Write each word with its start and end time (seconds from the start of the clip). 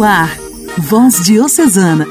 No 0.00 0.06
ar, 0.06 0.34
Voz 0.78 1.22
Diocesana, 1.26 2.06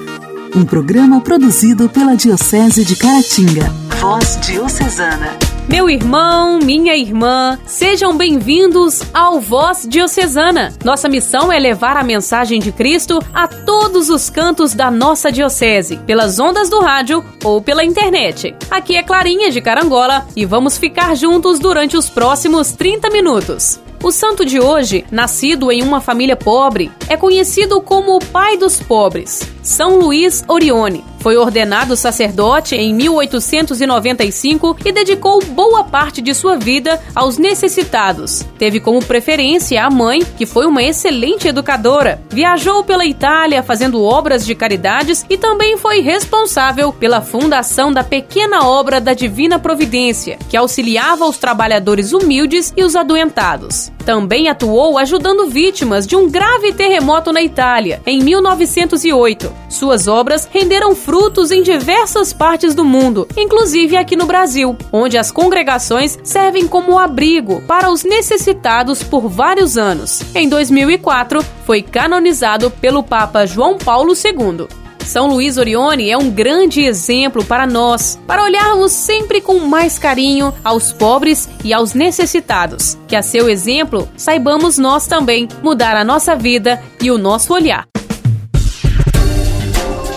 um 0.56 0.64
programa 0.64 1.22
produzido 1.22 1.90
pela 1.90 2.15
Diocese 2.15 2.85
de 2.85 2.96
Caratinga. 2.96 3.64
Voz 4.00 4.38
Diocesana. 4.46 5.36
Meu 5.68 5.89
irmão, 5.89 6.60
minha 6.60 6.96
irmã, 6.96 7.57
sejam 7.65 8.15
bem-vindos 8.15 9.02
ao 9.12 9.41
Voz 9.41 9.88
Diocesana. 9.89 10.71
Nossa 10.86 11.10
missão 11.10 11.52
é 11.52 11.57
levar 11.57 11.97
a 11.97 12.04
mensagem 12.04 12.60
de 12.60 12.72
Cristo 12.72 13.17
a 13.33 13.47
todos 13.47 14.12
os 14.12 14.29
cantos 14.29 14.76
da 14.76 14.92
nossa 14.92 15.31
diocese, 15.31 15.97
pelas 16.05 16.39
ondas 16.39 16.69
do 16.69 16.81
rádio 16.81 17.25
ou 17.43 17.59
pela 17.59 17.83
internet. 17.83 18.55
Aqui 18.69 18.97
é 18.97 19.01
Clarinha 19.01 19.49
de 19.49 19.61
Carangola 19.61 20.27
e 20.35 20.45
vamos 20.45 20.77
ficar 20.77 21.15
juntos 21.15 21.57
durante 21.57 21.97
os 21.97 22.07
próximos 22.07 22.71
30 22.71 23.09
minutos. 23.09 23.79
O 24.02 24.11
santo 24.11 24.45
de 24.45 24.61
hoje, 24.61 25.04
nascido 25.11 25.70
em 25.70 25.84
uma 25.84 26.00
família 26.00 26.36
pobre, 26.36 26.89
é 27.09 27.18
conhecido 27.18 27.82
como 27.82 28.15
o 28.15 28.25
pai 28.25 28.56
dos 28.56 28.79
pobres, 28.79 29.42
São 29.61 30.00
Luís 30.00 30.42
Orione. 30.47 31.04
Foi 31.19 31.36
ordenado 31.36 31.97
sacerdote 31.97 32.76
em 32.76 32.94
1895 32.94 34.78
e 34.86 34.92
dedicou 34.92 35.44
boa 35.44 35.84
parte 35.84 36.22
de 36.22 36.34
sua 36.34 36.56
vida 36.56 37.02
aos 37.14 37.38
necessitados. 37.38 38.46
Teve 38.58 38.80
como 38.80 39.04
preferência 39.04 39.84
a 39.84 39.90
mãe, 39.90 40.22
que 40.38 40.45
foi 40.45 40.66
uma 40.66 40.81
excelente 40.81 41.48
educadora. 41.48 42.22
Viajou 42.30 42.86
pela 42.86 43.06
Itália 43.06 43.62
fazendo 43.62 44.02
obras 44.02 44.45
de 44.45 44.56
caridades 44.56 45.26
e 45.30 45.38
também 45.38 45.78
foi 45.78 46.00
responsável 46.00 46.94
pela 46.94 47.22
fundação 47.22 47.92
da 47.92 48.04
pequena 48.04 48.66
obra 48.66 49.02
da 49.02 49.14
Divina 49.14 49.59
Providência, 49.59 50.40
que 50.50 50.56
auxiliava 50.56 51.26
os 51.26 51.38
trabalhadores 51.38 52.14
humildes 52.14 52.73
e 52.78 52.84
os 52.84 52.95
adoentados. 52.95 53.92
Também 54.09 54.49
atuou 54.49 54.98
ajudando 54.98 55.52
vítimas 55.52 56.08
de 56.08 56.16
um 56.16 56.27
grave 56.27 56.73
terremoto 56.73 57.31
na 57.31 57.44
Itália, 57.44 58.02
em 58.08 58.23
1908. 58.23 59.54
Suas 59.70 60.08
obras 60.08 60.50
renderam 60.52 60.95
frutos 60.95 61.52
em 61.52 61.61
diversas 61.61 62.34
partes 62.34 62.73
do 62.73 62.84
mundo, 62.84 63.28
inclusive 63.38 63.95
aqui 63.95 64.16
no 64.16 64.25
Brasil, 64.25 64.75
onde 64.92 65.16
as 65.16 65.30
congregações 65.30 66.17
servem 66.23 66.67
como 66.67 66.97
abrigo 66.97 67.61
para 67.67 67.92
os 67.92 68.03
necessitados 68.03 69.03
por 69.03 69.30
vários 69.30 69.78
anos. 69.78 70.23
Em 70.34 70.50
2004, 70.50 71.45
foi 71.64 71.84
canonizado 71.84 72.72
pelo 72.72 73.03
Papa 73.03 73.45
João 73.45 73.78
Paulo 73.78 74.14
II. 74.14 74.89
São 75.10 75.26
Luís 75.26 75.58
Orione 75.58 76.12
é 76.12 76.16
um 76.16 76.30
grande 76.30 76.82
exemplo 76.82 77.44
para 77.44 77.66
nós, 77.66 78.20
para 78.28 78.44
olharmos 78.44 78.92
sempre 78.92 79.42
com 79.42 79.58
mais 79.58 79.98
carinho 79.98 80.54
aos 80.64 80.94
pobres 80.94 81.50
e 81.64 81.74
aos 81.74 81.96
necessitados. 81.96 82.96
Que 83.08 83.16
a 83.16 83.24
seu 83.24 83.50
exemplo, 83.50 84.08
saibamos 84.16 84.78
nós 84.78 85.08
também 85.08 85.48
mudar 85.64 85.98
a 85.98 86.04
nossa 86.04 86.36
vida 86.36 86.80
e 87.02 87.10
o 87.10 87.18
nosso 87.18 87.52
olhar. 87.56 87.88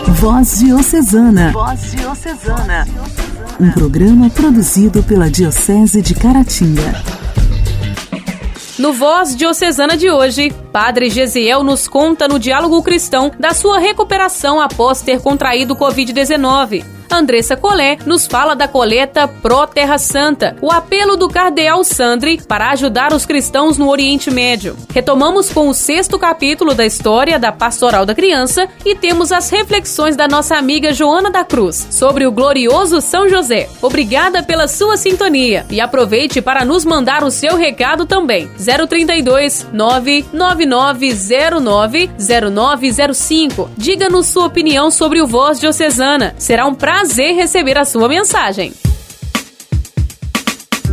Voz 0.09 0.59
Diocesana. 0.59 1.53
Voz 1.53 1.93
Diocesana. 1.93 2.87
Um 3.59 3.70
programa 3.70 4.29
produzido 4.29 5.03
pela 5.03 5.31
Diocese 5.31 6.03
de 6.03 6.15
Caratinga. 6.15 7.03
No 8.83 8.92
Voz 8.92 9.36
Diocesana 9.36 9.97
de 9.97 10.11
hoje, 10.11 10.52
Padre 10.72 11.08
Gesiel 11.08 11.62
nos 11.62 11.86
conta 11.86 12.27
no 12.27 12.36
Diálogo 12.36 12.83
Cristão 12.83 13.30
da 13.39 13.55
sua 13.55 13.78
recuperação 13.78 14.61
após 14.61 15.00
ter 15.00 15.20
contraído 15.20 15.77
Covid-19. 15.77 16.84
Andressa 17.12 17.56
Colé 17.56 17.98
nos 18.06 18.27
fala 18.27 18.55
da 18.55 18.66
coleta 18.66 19.28
Pro 19.28 19.66
Terra 19.66 19.98
Santa, 19.98 20.56
o 20.62 20.72
apelo 20.72 21.14
do 21.16 21.28
cardeal 21.28 21.84
Sandri 21.84 22.41
para 22.48 22.70
ajudar 22.70 23.12
os 23.12 23.27
cristãos 23.27 23.77
no 23.77 23.91
Oriente 23.91 24.30
Médio. 24.30 24.74
Retomamos 24.92 25.50
com 25.50 25.68
o 25.68 25.74
sexto 25.74 26.18
capítulo 26.18 26.74
da 26.74 26.86
história 26.86 27.38
da 27.38 27.52
Pastoral 27.52 28.06
da 28.06 28.14
Criança 28.14 28.66
e 28.84 28.94
temos 28.94 29.30
as 29.30 29.50
reflexões 29.50 30.16
da 30.16 30.27
nossa 30.27 30.56
amiga 30.56 30.94
Joana 30.94 31.30
da 31.30 31.44
Cruz 31.44 31.86
sobre 31.90 32.27
o 32.27 32.33
glorioso 32.33 33.02
São 33.02 33.28
José. 33.28 33.68
Obrigada 33.83 34.42
pela 34.42 34.67
sua 34.67 34.96
sintonia 34.96 35.67
e 35.68 35.80
aproveite 35.80 36.40
para 36.40 36.64
nos 36.64 36.84
mandar 36.84 37.22
o 37.22 37.30
seu 37.30 37.56
recado 37.56 38.06
também. 38.06 38.51
032 38.89 39.68
99909 39.72 42.11
0905. 42.18 43.70
Diga-nos 43.77 44.28
sua 44.28 44.46
opinião 44.46 44.90
sobre 44.90 45.20
o 45.20 45.27
Voz 45.27 45.61
Diocesana. 45.61 46.34
Será 46.39 46.67
um 46.67 46.74
prazer 46.74 47.02
prazer 47.02 47.35
receber 47.35 47.77
a 47.77 47.85
sua 47.85 48.08
mensagem. 48.08 48.73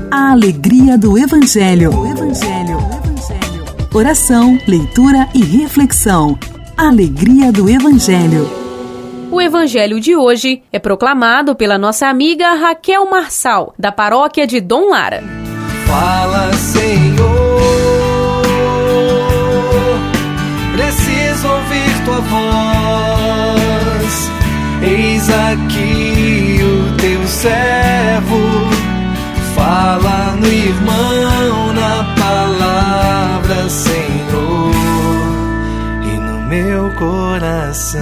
A 0.10 0.32
alegria 0.32 0.98
do 0.98 1.16
Evangelho. 1.16 1.96
O 1.96 2.08
Evangelho. 2.08 2.78
O 2.78 2.96
Evangelho. 2.98 3.66
Oração, 3.94 4.58
leitura 4.68 5.30
e 5.36 5.44
reflexão. 5.44 6.36
Alegria 6.76 7.52
do 7.52 7.70
Evangelho. 7.70 8.50
O 9.32 9.40
evangelho 9.40 10.00
de 10.00 10.16
hoje 10.16 10.64
é 10.74 10.80
proclamado 10.80 11.56
pela 11.56 11.78
nossa 11.78 12.08
amiga 12.08 12.56
Raquel 12.56 13.08
Marçal, 13.08 13.76
da 13.78 13.92
paróquia 13.92 14.48
de 14.48 14.60
Dom 14.60 14.90
Lara. 14.90 15.24
Fala, 15.86 16.52
Senhor, 16.54 18.42
preciso 20.76 21.48
ouvir 21.48 22.04
tua 22.04 22.20
voz. 22.22 23.00
Eis 24.82 25.30
aqui 25.30 25.89
irmão, 30.50 31.74
na 31.74 32.16
palavra, 32.16 33.70
Senhor, 33.70 34.72
e 36.04 36.20
no 36.20 36.42
meu 36.48 36.92
coração. 36.96 38.00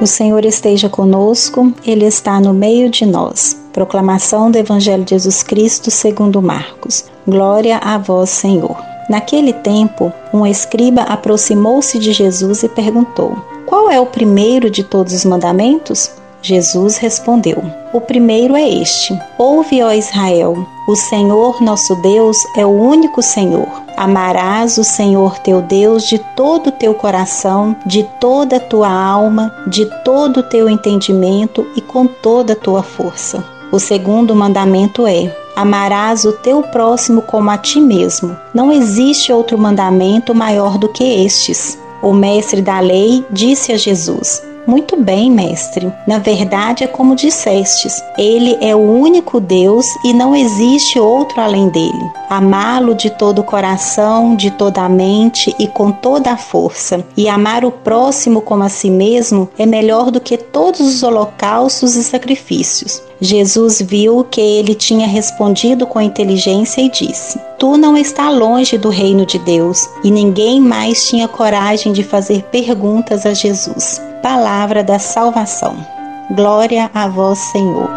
O 0.00 0.06
Senhor 0.06 0.44
esteja 0.44 0.88
conosco, 0.88 1.72
Ele 1.84 2.04
está 2.04 2.40
no 2.40 2.52
meio 2.52 2.90
de 2.90 3.06
nós. 3.06 3.58
Proclamação 3.72 4.50
do 4.50 4.58
Evangelho 4.58 5.02
de 5.04 5.10
Jesus 5.10 5.42
Cristo 5.42 5.90
segundo 5.90 6.42
Marcos. 6.42 7.06
Glória 7.26 7.78
a 7.78 7.98
vós, 7.98 8.30
Senhor. 8.30 8.76
Naquele 9.08 9.52
tempo, 9.52 10.12
um 10.32 10.46
escriba 10.46 11.02
aproximou-se 11.02 11.98
de 11.98 12.12
Jesus 12.12 12.62
e 12.62 12.68
perguntou: 12.68 13.36
qual 13.66 13.90
é 13.90 13.98
o 13.98 14.06
primeiro 14.06 14.70
de 14.70 14.84
todos 14.84 15.12
os 15.12 15.24
mandamentos? 15.24 16.10
Jesus 16.44 16.98
respondeu: 16.98 17.64
O 17.90 18.02
primeiro 18.02 18.54
é 18.54 18.68
este: 18.68 19.18
Ouve, 19.38 19.82
ó 19.82 19.90
Israel, 19.92 20.54
o 20.86 20.94
Senhor 20.94 21.62
nosso 21.62 21.96
Deus 22.02 22.36
é 22.54 22.66
o 22.66 22.68
único 22.68 23.22
Senhor. 23.22 23.66
Amarás 23.96 24.76
o 24.76 24.84
Senhor 24.84 25.38
teu 25.38 25.62
Deus 25.62 26.06
de 26.06 26.18
todo 26.36 26.66
o 26.66 26.72
teu 26.72 26.92
coração, 26.92 27.74
de 27.86 28.02
toda 28.20 28.56
a 28.56 28.60
tua 28.60 28.90
alma, 28.90 29.54
de 29.66 29.86
todo 30.04 30.40
o 30.40 30.42
teu 30.42 30.68
entendimento 30.68 31.66
e 31.74 31.80
com 31.80 32.06
toda 32.06 32.52
a 32.52 32.56
tua 32.56 32.82
força. 32.82 33.42
O 33.72 33.78
segundo 33.78 34.36
mandamento 34.36 35.06
é: 35.06 35.34
Amarás 35.56 36.26
o 36.26 36.32
teu 36.32 36.62
próximo 36.62 37.22
como 37.22 37.48
a 37.48 37.56
ti 37.56 37.80
mesmo. 37.80 38.36
Não 38.52 38.70
existe 38.70 39.32
outro 39.32 39.56
mandamento 39.56 40.34
maior 40.34 40.76
do 40.76 40.90
que 40.90 41.24
estes. 41.24 41.78
O 42.02 42.12
mestre 42.12 42.60
da 42.60 42.80
lei 42.80 43.24
disse 43.30 43.72
a 43.72 43.78
Jesus: 43.78 44.42
muito 44.66 44.96
bem, 44.96 45.30
mestre. 45.30 45.92
Na 46.06 46.18
verdade, 46.18 46.84
é 46.84 46.86
como 46.86 47.14
dissestes: 47.14 48.02
Ele 48.16 48.56
é 48.60 48.74
o 48.74 48.78
único 48.78 49.40
Deus 49.40 49.86
e 50.04 50.12
não 50.12 50.34
existe 50.34 50.98
outro 50.98 51.40
além 51.40 51.68
dele. 51.68 52.10
Amá-lo 52.28 52.94
de 52.94 53.10
todo 53.10 53.40
o 53.40 53.44
coração, 53.44 54.34
de 54.34 54.50
toda 54.50 54.82
a 54.82 54.88
mente 54.88 55.54
e 55.58 55.66
com 55.66 55.90
toda 55.90 56.32
a 56.32 56.36
força. 56.36 57.04
E 57.16 57.28
amar 57.28 57.64
o 57.64 57.70
próximo 57.70 58.40
como 58.40 58.62
a 58.62 58.68
si 58.68 58.90
mesmo 58.90 59.48
é 59.58 59.66
melhor 59.66 60.10
do 60.10 60.20
que 60.20 60.36
todos 60.36 60.80
os 60.80 61.02
holocaustos 61.02 61.96
e 61.96 62.02
sacrifícios. 62.02 63.02
Jesus 63.20 63.80
viu 63.80 64.24
que 64.24 64.40
ele 64.40 64.74
tinha 64.74 65.06
respondido 65.06 65.86
com 65.86 66.00
inteligência 66.00 66.82
e 66.82 66.90
disse: 66.90 67.38
Tu 67.58 67.76
não 67.76 67.96
está 67.96 68.30
longe 68.30 68.76
do 68.76 68.88
reino 68.88 69.24
de 69.24 69.38
Deus. 69.38 69.88
E 70.02 70.10
ninguém 70.10 70.60
mais 70.60 71.08
tinha 71.08 71.28
coragem 71.28 71.92
de 71.92 72.02
fazer 72.02 72.42
perguntas 72.44 73.24
a 73.24 73.32
Jesus. 73.32 74.00
Palavra 74.22 74.82
da 74.82 74.98
salvação. 74.98 75.76
Glória 76.34 76.90
a 76.94 77.08
vós, 77.08 77.38
Senhor. 77.38 77.88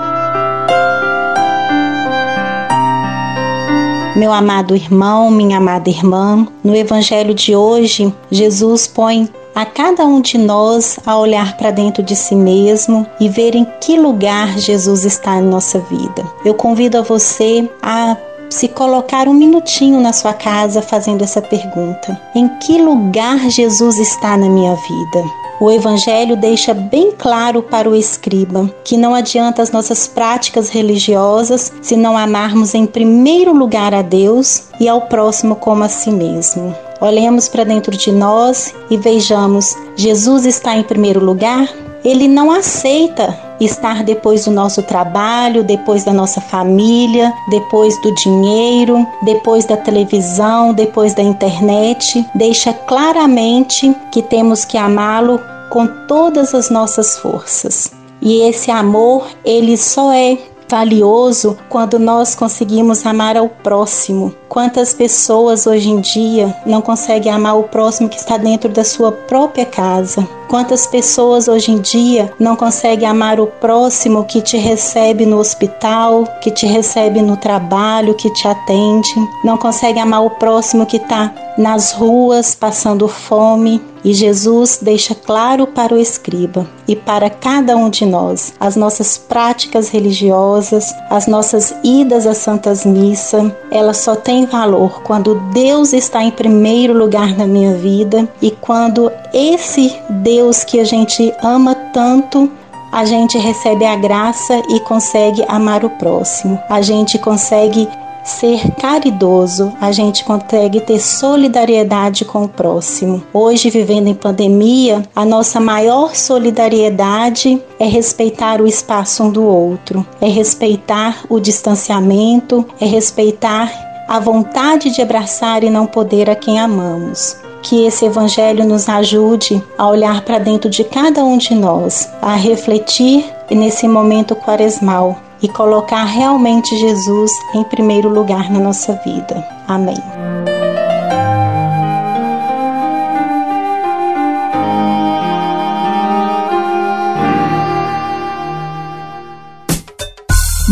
Meu 4.17 4.33
amado 4.33 4.75
irmão, 4.75 5.29
minha 5.29 5.57
amada 5.57 5.89
irmã, 5.89 6.47
no 6.63 6.75
Evangelho 6.75 7.35
de 7.35 7.55
hoje, 7.55 8.11
Jesus 8.31 8.87
põe 8.87 9.29
a 9.57 9.65
cada 9.65 10.06
um 10.06 10.21
de 10.21 10.38
nós 10.38 11.00
a 11.04 11.18
olhar 11.18 11.57
para 11.57 11.71
dentro 11.71 12.04
de 12.04 12.15
si 12.15 12.36
mesmo 12.36 13.07
e 13.19 13.27
ver 13.27 13.56
em 13.56 13.65
que 13.81 13.98
lugar 13.98 14.56
Jesus 14.59 15.04
está 15.04 15.38
em 15.38 15.42
nossa 15.42 15.80
vida. 15.80 16.24
Eu 16.45 16.54
convido 16.54 17.00
a 17.00 17.01
você 17.01 17.68
a 17.81 18.15
se 18.51 18.68
colocar 18.68 19.27
um 19.27 19.33
minutinho 19.33 20.00
na 20.00 20.13
sua 20.13 20.31
casa 20.31 20.80
fazendo 20.80 21.24
essa 21.24 21.42
pergunta: 21.42 22.21
em 22.36 22.48
que 22.59 22.80
lugar 22.80 23.50
Jesus 23.50 23.98
está 23.98 24.38
na 24.38 24.48
minha 24.48 24.75
vida? 24.75 25.27
O 25.59 25.71
Evangelho 25.71 26.38
deixa 26.38 26.71
bem 26.75 27.12
claro 27.18 27.63
para 27.63 27.89
o 27.89 27.95
escriba 27.95 28.69
que 28.83 28.95
não 28.95 29.15
adianta 29.15 29.63
as 29.63 29.71
nossas 29.71 30.07
práticas 30.07 30.69
religiosas 30.69 31.74
se 31.81 31.95
não 31.95 32.15
amarmos 32.15 32.75
em 32.75 32.86
primeiro 32.86 33.54
lugar 33.54 33.92
a 33.92 34.04
Deus 34.04 34.65
e 34.80 34.88
ao 34.88 35.01
próximo 35.07 35.56
como 35.56 35.83
a 35.83 35.89
si 35.89 36.12
mesmo. 36.12 36.75
Olhemos 36.99 37.47
para 37.47 37.63
dentro 37.63 37.95
de 37.95 38.11
nós 38.11 38.73
e 38.89 38.97
vejamos: 38.97 39.75
Jesus 39.95 40.45
está 40.45 40.75
em 40.75 40.83
primeiro 40.83 41.23
lugar? 41.23 41.67
Ele 42.03 42.27
não 42.27 42.51
aceita 42.51 43.38
estar 43.59 44.03
depois 44.03 44.45
do 44.45 44.51
nosso 44.51 44.81
trabalho, 44.83 45.63
depois 45.63 46.03
da 46.03 46.13
nossa 46.13 46.39
família, 46.39 47.33
depois 47.49 47.99
do 48.01 48.13
dinheiro, 48.15 49.05
depois 49.23 49.65
da 49.65 49.75
televisão, 49.75 50.73
depois 50.73 51.13
da 51.13 51.23
internet. 51.23 52.25
Deixa 52.35 52.71
claramente 52.71 53.94
que 54.11 54.21
temos 54.21 54.63
que 54.63 54.77
amá-lo 54.77 55.39
com 55.69 55.88
todas 56.07 56.55
as 56.55 56.69
nossas 56.69 57.17
forças. 57.17 57.91
E 58.21 58.41
esse 58.41 58.71
amor, 58.71 59.27
ele 59.44 59.75
só 59.77 60.11
é 60.11 60.38
valioso 60.69 61.57
quando 61.69 61.97
nós 61.97 62.35
conseguimos 62.35 63.05
amar 63.05 63.37
ao 63.37 63.49
próximo. 63.49 64.33
Quantas 64.49 64.93
pessoas 64.93 65.67
hoje 65.67 65.89
em 65.89 65.99
dia 65.99 66.55
não 66.65 66.81
conseguem 66.81 67.31
amar 67.31 67.57
o 67.57 67.63
próximo 67.63 68.09
que 68.09 68.17
está 68.17 68.37
dentro 68.37 68.69
da 68.69 68.83
sua 68.83 69.11
própria 69.11 69.65
casa? 69.65 70.27
Quantas 70.47 70.87
pessoas 70.87 71.49
hoje 71.49 71.71
em 71.71 71.79
dia 71.81 72.33
não 72.39 72.55
conseguem 72.55 73.07
amar 73.07 73.39
o 73.39 73.47
próximo 73.47 74.23
que 74.23 74.41
te 74.41 74.57
recebe 74.57 75.25
no 75.25 75.37
hospital, 75.37 76.23
que 76.41 76.49
te 76.49 76.65
recebe 76.65 77.21
no 77.21 77.35
trabalho, 77.35 78.15
que 78.15 78.31
te 78.31 78.47
atende? 78.47 79.13
Não 79.43 79.57
conseguem 79.57 80.01
amar 80.01 80.23
o 80.23 80.29
próximo 80.29 80.85
que 80.85 80.97
está 80.97 81.33
nas 81.57 81.91
ruas 81.91 82.55
passando 82.55 83.07
fome? 83.09 83.81
E 84.03 84.13
Jesus 84.13 84.79
deixa 84.81 85.13
claro 85.13 85.67
para 85.67 85.94
o 85.94 85.97
escriba 85.97 86.67
e 86.88 86.95
para 86.95 87.29
cada 87.29 87.75
um 87.75 87.89
de 87.89 88.05
nós 88.05 88.53
as 88.59 88.75
nossas 88.75 89.17
práticas 89.17 89.89
religiosas, 89.89 90.94
as 91.09 91.27
nossas 91.27 91.73
idas 91.83 92.25
às 92.25 92.38
santas 92.38 92.85
missas, 92.85 93.51
elas 93.71 93.97
só 93.97 94.15
têm 94.15 94.45
valor 94.45 95.01
quando 95.03 95.35
Deus 95.53 95.94
está 95.94 96.23
em 96.23 96.31
primeiro 96.31 96.94
lugar 96.94 97.38
na 97.38 97.45
minha 97.45 97.73
vida 97.75 98.27
e 98.41 98.51
quando 98.51 99.11
esse 99.33 99.94
Deus 100.09 100.63
que 100.63 100.79
a 100.79 100.83
gente 100.83 101.33
ama 101.41 101.75
tanto 101.94 102.49
a 102.91 103.05
gente 103.05 103.38
recebe 103.38 103.85
a 103.85 103.95
graça 103.95 104.61
e 104.69 104.79
consegue 104.79 105.44
amar 105.47 105.83
o 105.83 105.89
próximo. 105.89 106.57
A 106.69 106.81
gente 106.81 107.19
consegue 107.19 107.88
ser 108.27 108.71
caridoso, 108.71 109.74
a 109.79 109.91
gente 109.91 110.24
consegue 110.24 110.81
ter 110.81 111.00
solidariedade 111.00 112.25
com 112.25 112.44
o 112.44 112.50
próximo. 112.50 113.24
Hoje, 113.33 113.69
vivendo 113.69 114.07
em 114.07 114.13
pandemia, 114.13 115.03
a 115.15 115.25
nossa 115.25 115.59
maior 115.59 116.13
solidariedade 116.15 117.62
é 117.79 117.85
respeitar 117.85 118.62
o 118.62 118.68
espaço 118.68 119.24
um 119.24 119.31
do 119.31 119.44
outro, 119.44 120.06
é 120.19 120.27
respeitar 120.27 121.24
o 121.29 121.39
distanciamento, 121.39 122.65
é 122.79 122.85
respeitar 122.85 123.71
a 124.07 124.19
vontade 124.19 124.94
de 124.94 125.01
abraçar 125.01 125.63
e 125.63 125.69
não 125.69 125.85
poder 125.85 126.30
a 126.30 126.35
quem 126.35 126.59
amamos. 126.59 127.38
Que 127.62 127.85
esse 127.85 128.06
Evangelho 128.06 128.65
nos 128.65 128.88
ajude 128.88 129.62
a 129.77 129.88
olhar 129.88 130.21
para 130.21 130.38
dentro 130.38 130.69
de 130.69 130.83
cada 130.83 131.23
um 131.23 131.38
de 131.38 131.56
nós, 131.56 132.09
a 132.21 132.35
refletir 132.35 133.25
nesse 133.50 133.88
momento 133.88 134.35
quaresmal 134.35 135.18
e 135.41 135.47
colocar 135.47 136.03
realmente 136.03 136.75
Jesus 136.77 137.31
em 137.53 137.63
primeiro 137.63 138.09
lugar 138.09 138.49
na 138.49 138.59
nossa 138.59 138.93
vida. 139.05 139.43
Amém. 139.67 139.97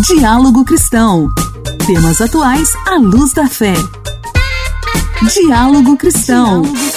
Diálogo 0.08 0.64
Cristão. 0.66 1.30
Temas 1.88 2.22
atuais 2.22 2.70
à 2.88 2.96
luz 2.96 3.34
da 3.34 3.48
fé. 3.48 3.74
Diálogo 5.34 5.98
Cristão. 5.98 6.62
Diálogo 6.62 6.95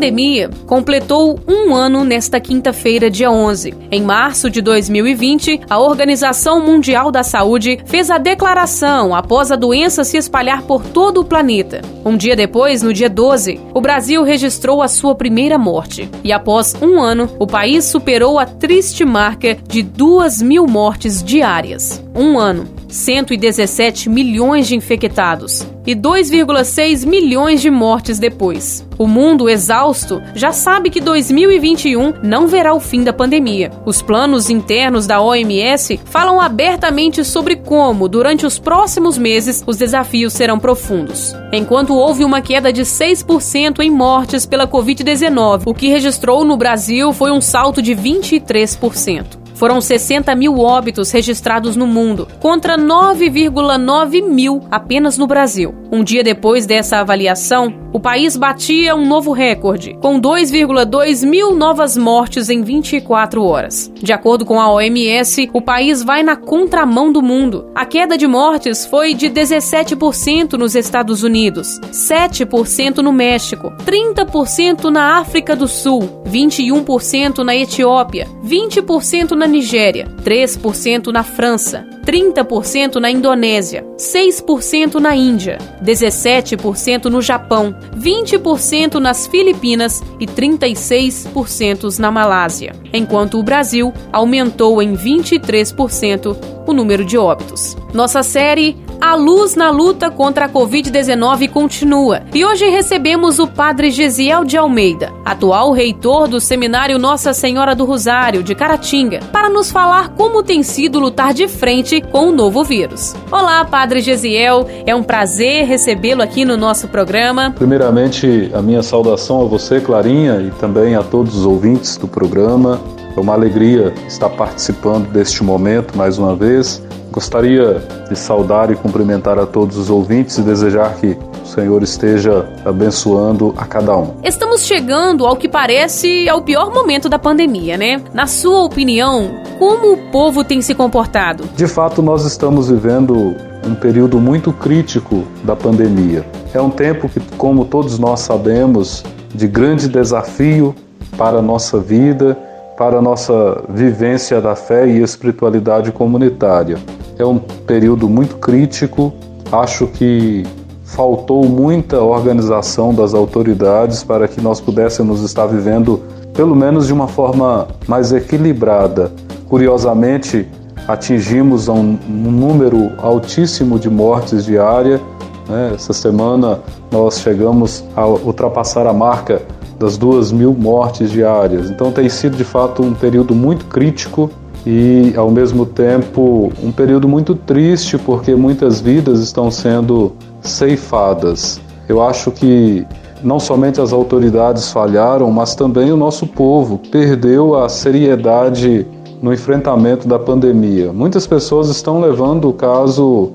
pandemia 0.00 0.48
completou 0.66 1.38
um 1.46 1.74
ano 1.74 2.06
nesta 2.06 2.40
quinta-feira, 2.40 3.10
dia 3.10 3.30
11. 3.30 3.74
Em 3.90 4.00
março 4.00 4.48
de 4.48 4.62
2020, 4.62 5.60
a 5.68 5.78
Organização 5.78 6.64
Mundial 6.64 7.10
da 7.10 7.22
Saúde 7.22 7.78
fez 7.84 8.10
a 8.10 8.16
declaração 8.16 9.14
após 9.14 9.52
a 9.52 9.56
doença 9.56 10.02
se 10.02 10.16
espalhar 10.16 10.62
por 10.62 10.82
todo 10.82 11.20
o 11.20 11.24
planeta. 11.24 11.82
Um 12.02 12.16
dia 12.16 12.34
depois, 12.34 12.80
no 12.80 12.94
dia 12.94 13.10
12, 13.10 13.60
o 13.74 13.80
Brasil 13.82 14.22
registrou 14.22 14.80
a 14.80 14.88
sua 14.88 15.14
primeira 15.14 15.58
morte. 15.58 16.08
E 16.24 16.32
após 16.32 16.74
um 16.80 16.98
ano, 16.98 17.28
o 17.38 17.46
país 17.46 17.84
superou 17.84 18.38
a 18.38 18.46
triste 18.46 19.04
marca 19.04 19.58
de 19.68 19.82
2 19.82 20.40
mil 20.40 20.66
mortes 20.66 21.22
diárias. 21.22 22.02
Um 22.16 22.38
ano, 22.38 22.66
117 22.88 24.08
milhões 24.08 24.66
de 24.66 24.74
infectados 24.74 25.62
e 25.86 25.94
2,6 25.94 27.06
milhões 27.06 27.60
de 27.60 27.70
mortes 27.70 28.18
depois. 28.18 28.86
O 28.98 29.06
mundo 29.06 29.48
exausto 29.48 30.22
já 30.34 30.52
sabe 30.52 30.90
que 30.90 31.00
2021 31.00 32.14
não 32.22 32.46
verá 32.46 32.74
o 32.74 32.80
fim 32.80 33.02
da 33.02 33.12
pandemia. 33.12 33.70
Os 33.86 34.02
planos 34.02 34.50
internos 34.50 35.06
da 35.06 35.22
OMS 35.22 35.98
falam 36.04 36.40
abertamente 36.40 37.24
sobre 37.24 37.56
como, 37.56 38.08
durante 38.08 38.44
os 38.44 38.58
próximos 38.58 39.16
meses, 39.16 39.64
os 39.66 39.76
desafios 39.76 40.34
serão 40.34 40.58
profundos. 40.58 41.34
Enquanto 41.52 41.94
houve 41.94 42.24
uma 42.24 42.42
queda 42.42 42.72
de 42.72 42.82
6% 42.82 43.80
em 43.80 43.90
mortes 43.90 44.44
pela 44.44 44.68
Covid-19, 44.68 45.62
o 45.64 45.74
que 45.74 45.88
registrou 45.88 46.44
no 46.44 46.56
Brasil 46.56 47.12
foi 47.12 47.30
um 47.32 47.40
salto 47.40 47.80
de 47.80 47.94
23%. 47.94 49.39
Foram 49.60 49.78
60 49.78 50.34
mil 50.34 50.58
óbitos 50.58 51.10
registrados 51.10 51.76
no 51.76 51.86
mundo, 51.86 52.26
contra 52.40 52.78
9,9 52.78 54.26
mil 54.26 54.62
apenas 54.70 55.18
no 55.18 55.26
Brasil. 55.26 55.74
Um 55.92 56.02
dia 56.02 56.24
depois 56.24 56.64
dessa 56.64 56.96
avaliação, 56.96 57.74
o 57.92 58.00
país 58.00 58.36
batia 58.36 58.94
um 58.94 59.06
novo 59.06 59.32
recorde, 59.32 59.98
com 60.00 60.18
2,2 60.18 61.26
mil 61.26 61.54
novas 61.54 61.94
mortes 61.94 62.48
em 62.48 62.62
24 62.62 63.44
horas. 63.44 63.92
De 63.96 64.12
acordo 64.14 64.46
com 64.46 64.58
a 64.58 64.72
OMS, 64.72 65.50
o 65.52 65.60
país 65.60 66.02
vai 66.02 66.22
na 66.22 66.36
contramão 66.36 67.12
do 67.12 67.20
mundo. 67.20 67.68
A 67.74 67.84
queda 67.84 68.16
de 68.16 68.26
mortes 68.26 68.86
foi 68.86 69.12
de 69.12 69.28
17% 69.28 70.52
nos 70.52 70.74
Estados 70.74 71.22
Unidos, 71.22 71.80
7% 71.92 72.98
no 72.98 73.12
México, 73.12 73.70
30% 73.84 74.84
na 74.84 75.18
África 75.18 75.54
do 75.54 75.68
Sul, 75.68 76.22
21% 76.26 77.38
na 77.38 77.54
Etiópia, 77.54 78.28
20% 78.46 79.32
na 79.32 79.49
Nigéria, 79.50 80.06
3% 80.24 81.08
na 81.08 81.22
França, 81.22 81.86
30% 82.06 82.96
na 82.96 83.10
Indonésia, 83.10 83.84
6% 83.96 84.94
na 84.94 85.14
Índia, 85.14 85.58
17% 85.82 87.06
no 87.06 87.20
Japão, 87.20 87.74
20% 87.96 88.94
nas 88.94 89.26
Filipinas 89.26 90.02
e 90.18 90.26
36% 90.26 91.98
na 91.98 92.10
Malásia, 92.10 92.72
enquanto 92.92 93.38
o 93.38 93.42
Brasil 93.42 93.92
aumentou 94.12 94.80
em 94.80 94.94
23% 94.94 96.36
o 96.66 96.72
número 96.72 97.04
de 97.04 97.18
óbitos. 97.18 97.76
Nossa 97.92 98.22
série 98.22 98.76
A 99.00 99.14
Luz 99.14 99.56
na 99.56 99.70
Luta 99.70 100.10
contra 100.10 100.44
a 100.44 100.48
Covid-19 100.48 101.48
continua 101.48 102.20
e 102.34 102.44
hoje 102.44 102.68
recebemos 102.68 103.38
o 103.38 103.46
Padre 103.46 103.90
Gesiel 103.90 104.44
de 104.44 104.58
Almeida, 104.58 105.10
atual 105.24 105.72
reitor 105.72 106.28
do 106.28 106.38
Seminário 106.38 106.98
Nossa 106.98 107.32
Senhora 107.32 107.74
do 107.74 107.86
Rosário 107.86 108.42
de 108.42 108.54
Caratinga, 108.54 109.20
para 109.32 109.48
nos 109.48 109.70
falar 109.70 110.10
como 110.10 110.42
tem 110.42 110.62
sido 110.62 111.00
lutar 111.00 111.32
de 111.32 111.48
frente 111.48 112.02
com 112.02 112.28
o 112.28 112.32
novo 112.32 112.62
vírus. 112.62 113.14
Olá, 113.32 113.64
Padre 113.64 114.00
Gesiel, 114.00 114.68
é 114.84 114.94
um 114.94 115.02
prazer 115.02 115.64
recebê-lo 115.64 116.20
aqui 116.20 116.44
no 116.44 116.58
nosso 116.58 116.86
programa. 116.86 117.54
Primeiramente, 117.56 118.50
a 118.52 118.60
minha 118.60 118.82
saudação 118.82 119.40
a 119.40 119.44
você, 119.46 119.80
Clarinha, 119.80 120.42
e 120.42 120.50
também 120.60 120.94
a 120.94 121.02
todos 121.02 121.34
os 121.38 121.46
ouvintes 121.46 121.96
do 121.96 122.06
programa. 122.06 122.78
É 123.16 123.20
uma 123.20 123.32
alegria 123.32 123.94
estar 124.06 124.28
participando 124.28 125.10
deste 125.10 125.42
momento 125.42 125.96
mais 125.96 126.18
uma 126.18 126.36
vez. 126.36 126.82
Gostaria 127.12 127.82
de 128.08 128.16
saudar 128.16 128.70
e 128.70 128.76
cumprimentar 128.76 129.38
a 129.38 129.44
todos 129.44 129.76
os 129.76 129.90
ouvintes 129.90 130.38
e 130.38 130.42
desejar 130.42 130.94
que 130.94 131.18
o 131.42 131.46
Senhor 131.46 131.82
esteja 131.82 132.48
abençoando 132.64 133.52
a 133.56 133.66
cada 133.66 133.96
um. 133.96 134.14
Estamos 134.22 134.62
chegando 134.62 135.26
ao 135.26 135.34
que 135.36 135.48
parece 135.48 136.28
ao 136.28 136.42
pior 136.42 136.72
momento 136.72 137.08
da 137.08 137.18
pandemia, 137.18 137.76
né? 137.76 138.00
Na 138.14 138.28
sua 138.28 138.62
opinião, 138.62 139.30
como 139.58 139.92
o 139.92 140.10
povo 140.12 140.44
tem 140.44 140.62
se 140.62 140.72
comportado? 140.74 141.44
De 141.56 141.66
fato, 141.66 142.00
nós 142.00 142.24
estamos 142.24 142.70
vivendo 142.70 143.34
um 143.66 143.74
período 143.74 144.20
muito 144.20 144.52
crítico 144.52 145.24
da 145.42 145.56
pandemia. 145.56 146.24
É 146.54 146.60
um 146.60 146.70
tempo 146.70 147.08
que, 147.08 147.20
como 147.36 147.64
todos 147.64 147.98
nós 147.98 148.20
sabemos, 148.20 149.02
de 149.34 149.48
grande 149.48 149.88
desafio 149.88 150.74
para 151.16 151.38
a 151.38 151.42
nossa 151.42 151.78
vida 151.78 152.36
para 152.80 152.96
a 152.96 153.02
nossa 153.02 153.62
vivência 153.68 154.40
da 154.40 154.56
fé 154.56 154.88
e 154.88 155.02
espiritualidade 155.02 155.92
comunitária. 155.92 156.78
É 157.20 157.26
um 157.26 157.38
período 157.38 158.08
muito 158.08 158.36
crítico, 158.36 159.12
acho 159.52 159.86
que 159.86 160.42
faltou 160.84 161.44
muita 161.44 162.00
organização 162.00 162.94
das 162.94 163.12
autoridades 163.12 164.02
para 164.02 164.26
que 164.26 164.40
nós 164.40 164.58
pudéssemos 164.58 165.22
estar 165.22 165.44
vivendo, 165.44 166.00
pelo 166.32 166.56
menos 166.56 166.86
de 166.86 166.94
uma 166.94 167.06
forma 167.06 167.68
mais 167.86 168.10
equilibrada. 168.10 169.12
Curiosamente, 169.50 170.48
atingimos 170.88 171.68
um, 171.68 171.98
número 172.08 172.90
altíssimo 172.96 173.78
de 173.78 173.90
mortes 173.90 174.46
diária. 174.46 174.98
Né? 175.46 175.72
Essa 175.74 175.92
semana 175.92 176.60
nós 176.90 177.20
chegamos 177.20 177.84
a 177.94 178.06
ultrapassar 178.06 178.86
a 178.86 178.94
marca 178.94 179.42
das 179.78 179.98
duas 179.98 180.32
mil 180.32 180.54
mortes 180.54 181.10
diárias. 181.10 181.70
Então 181.70 181.92
tem 181.92 182.08
sido 182.08 182.34
de 182.34 182.44
fato 182.44 182.82
um 182.82 182.94
período 182.94 183.34
muito 183.34 183.66
crítico 183.66 184.30
e 184.66 185.12
ao 185.16 185.30
mesmo 185.30 185.64
tempo 185.64 186.52
um 186.62 186.70
período 186.70 187.08
muito 187.08 187.34
triste 187.34 187.96
porque 187.96 188.34
muitas 188.34 188.80
vidas 188.80 189.20
estão 189.20 189.50
sendo 189.50 190.12
ceifadas. 190.42 191.60
Eu 191.88 192.02
acho 192.02 192.30
que 192.30 192.86
não 193.22 193.38
somente 193.38 193.80
as 193.80 193.92
autoridades 193.92 194.70
falharam, 194.70 195.30
mas 195.30 195.54
também 195.54 195.92
o 195.92 195.96
nosso 195.96 196.26
povo 196.26 196.78
perdeu 196.90 197.56
a 197.56 197.68
seriedade 197.68 198.86
no 199.20 199.32
enfrentamento 199.32 200.08
da 200.08 200.18
pandemia. 200.18 200.92
Muitas 200.92 201.26
pessoas 201.26 201.68
estão 201.68 202.00
levando 202.00 202.48
o 202.48 202.52
caso, 202.52 203.32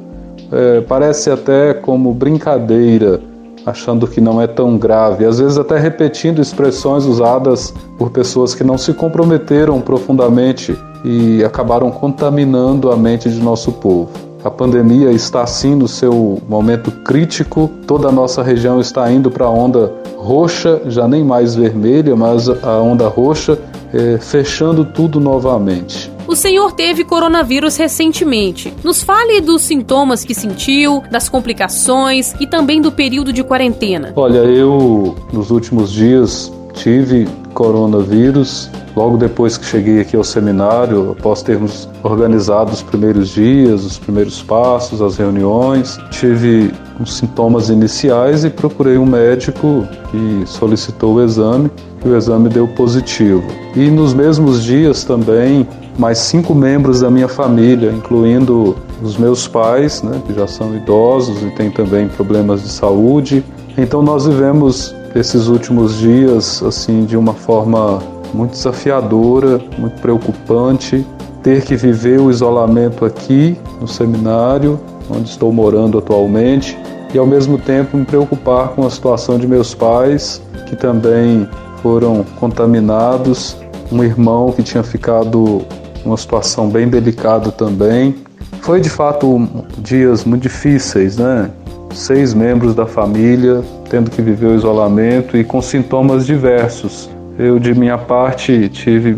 é, 0.51 0.81
parece 0.81 1.29
até 1.29 1.73
como 1.73 2.13
brincadeira, 2.13 3.21
achando 3.65 4.07
que 4.07 4.19
não 4.19 4.41
é 4.41 4.47
tão 4.47 4.77
grave, 4.77 5.25
às 5.25 5.39
vezes 5.39 5.57
até 5.57 5.77
repetindo 5.77 6.41
expressões 6.41 7.05
usadas 7.05 7.73
por 7.97 8.09
pessoas 8.09 8.53
que 8.55 8.63
não 8.63 8.77
se 8.77 8.93
comprometeram 8.93 9.81
profundamente 9.81 10.75
e 11.05 11.43
acabaram 11.43 11.91
contaminando 11.91 12.91
a 12.91 12.97
mente 12.97 13.29
de 13.29 13.39
nosso 13.39 13.71
povo. 13.71 14.09
A 14.43 14.49
pandemia 14.49 15.11
está 15.11 15.45
sim 15.45 15.75
no 15.75 15.87
seu 15.87 16.41
momento 16.47 16.91
crítico, 16.91 17.69
toda 17.87 18.09
a 18.09 18.11
nossa 18.11 18.43
região 18.43 18.79
está 18.79 19.11
indo 19.11 19.29
para 19.29 19.45
a 19.45 19.49
onda 19.49 19.93
roxa, 20.17 20.81
já 20.87 21.07
nem 21.07 21.23
mais 21.23 21.55
vermelha, 21.55 22.15
mas 22.15 22.49
a 22.49 22.79
onda 22.79 23.07
roxa, 23.07 23.57
é, 23.93 24.17
fechando 24.17 24.83
tudo 24.83 25.19
novamente. 25.19 26.11
O 26.27 26.35
senhor 26.35 26.71
teve 26.71 27.03
coronavírus 27.03 27.77
recentemente. 27.77 28.73
Nos 28.83 29.03
fale 29.03 29.41
dos 29.41 29.61
sintomas 29.61 30.23
que 30.23 30.33
sentiu, 30.33 31.03
das 31.11 31.29
complicações 31.29 32.33
e 32.39 32.47
também 32.47 32.81
do 32.81 32.91
período 32.91 33.31
de 33.31 33.43
quarentena. 33.43 34.11
Olha, 34.15 34.39
eu 34.39 35.15
nos 35.31 35.51
últimos 35.51 35.91
dias 35.91 36.51
tive 36.73 37.27
coronavírus. 37.55 38.69
Logo 38.95 39.17
depois 39.17 39.57
que 39.57 39.65
cheguei 39.65 39.99
aqui 39.99 40.15
ao 40.15 40.23
seminário, 40.23 41.15
após 41.17 41.41
termos 41.41 41.89
organizado 42.03 42.71
os 42.71 42.83
primeiros 42.83 43.29
dias, 43.29 43.83
os 43.83 43.97
primeiros 43.97 44.43
passos, 44.43 45.01
as 45.01 45.17
reuniões, 45.17 45.97
tive 46.11 46.71
uns 46.99 47.17
sintomas 47.17 47.69
iniciais 47.69 48.45
e 48.45 48.49
procurei 48.49 48.97
um 48.97 49.05
médico 49.05 49.87
que 50.11 50.43
solicitou 50.45 51.15
o 51.15 51.23
exame 51.23 51.71
e 52.05 52.09
o 52.09 52.15
exame 52.15 52.49
deu 52.49 52.67
positivo. 52.67 53.43
E 53.75 53.89
nos 53.89 54.13
mesmos 54.13 54.63
dias 54.63 55.03
também, 55.03 55.67
mais 55.97 56.19
cinco 56.19 56.53
membros 56.53 57.01
da 57.01 57.09
minha 57.09 57.27
família, 57.27 57.91
incluindo 57.91 58.75
os 59.01 59.17
meus 59.17 59.47
pais, 59.47 60.01
né, 60.03 60.21
que 60.25 60.33
já 60.33 60.47
são 60.47 60.75
idosos 60.75 61.41
e 61.41 61.49
têm 61.51 61.69
também 61.69 62.07
problemas 62.07 62.61
de 62.61 62.69
saúde. 62.69 63.43
Então 63.77 64.01
nós 64.01 64.25
vivemos 64.25 64.95
esses 65.15 65.47
últimos 65.47 65.97
dias 65.97 66.61
assim 66.61 67.05
de 67.05 67.15
uma 67.15 67.33
forma 67.33 67.99
muito 68.33 68.51
desafiadora, 68.51 69.61
muito 69.77 70.01
preocupante, 70.01 71.07
ter 71.41 71.63
que 71.63 71.75
viver 71.75 72.19
o 72.19 72.29
isolamento 72.29 73.05
aqui 73.05 73.57
no 73.79 73.87
seminário, 73.87 74.79
onde 75.09 75.29
estou 75.29 75.53
morando 75.53 75.97
atualmente, 75.97 76.77
e 77.13 77.17
ao 77.17 77.25
mesmo 77.25 77.57
tempo 77.57 77.95
me 77.95 78.03
preocupar 78.03 78.69
com 78.69 78.85
a 78.85 78.89
situação 78.89 79.37
de 79.37 79.47
meus 79.47 79.73
pais, 79.73 80.41
que 80.65 80.75
também 80.75 81.47
foram 81.81 82.25
contaminados, 82.39 83.55
um 83.91 84.03
irmão 84.03 84.51
que 84.51 84.63
tinha 84.63 84.83
ficado 84.83 85.61
uma 86.03 86.17
situação 86.17 86.67
bem 86.67 86.89
delicada 86.89 87.51
também. 87.51 88.15
Foi 88.61 88.81
de 88.81 88.89
fato 88.89 89.47
dias 89.77 90.25
muito 90.25 90.41
difíceis, 90.41 91.17
né? 91.17 91.51
Seis 91.95 92.33
membros 92.33 92.75
da 92.75 92.85
família 92.85 93.63
tendo 93.89 94.11
que 94.11 94.21
viver 94.21 94.47
o 94.47 94.55
isolamento 94.55 95.37
e 95.37 95.43
com 95.43 95.61
sintomas 95.61 96.25
diversos. 96.25 97.09
Eu, 97.39 97.57
de 97.59 97.73
minha 97.73 97.97
parte, 97.97 98.67
tive 98.69 99.17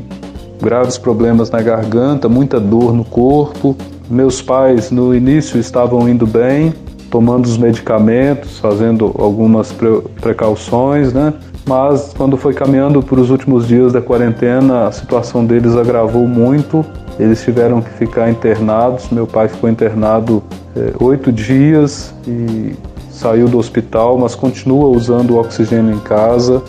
graves 0.61 0.97
problemas 0.97 1.49
na 1.49 1.61
garganta, 1.61 2.29
muita 2.29 2.59
dor 2.59 2.93
no 2.93 3.03
corpo. 3.03 3.75
Meus 4.09 4.41
pais, 4.41 4.91
no 4.91 5.15
início, 5.15 5.59
estavam 5.59 6.07
indo 6.07 6.25
bem, 6.27 6.73
tomando 7.09 7.45
os 7.45 7.57
medicamentos, 7.57 8.59
fazendo 8.59 9.13
algumas 9.17 9.73
precauções, 10.21 11.11
né? 11.11 11.33
Mas 11.67 12.13
quando 12.15 12.37
foi 12.37 12.53
caminhando 12.53 13.01
para 13.03 13.19
os 13.19 13.29
últimos 13.29 13.67
dias 13.67 13.91
da 13.91 14.01
quarentena, 14.01 14.87
a 14.87 14.91
situação 14.91 15.45
deles 15.45 15.75
agravou 15.75 16.27
muito. 16.27 16.85
Eles 17.19 17.43
tiveram 17.43 17.81
que 17.81 17.89
ficar 17.91 18.29
internados. 18.29 19.09
Meu 19.09 19.25
pai 19.25 19.47
ficou 19.47 19.69
internado 19.69 20.43
é, 20.75 20.93
oito 21.03 21.31
dias 21.31 22.13
e 22.27 22.75
saiu 23.09 23.47
do 23.47 23.57
hospital, 23.57 24.17
mas 24.17 24.35
continua 24.35 24.87
usando 24.87 25.31
o 25.31 25.39
oxigênio 25.39 25.95
em 25.95 25.99
casa. 25.99 26.61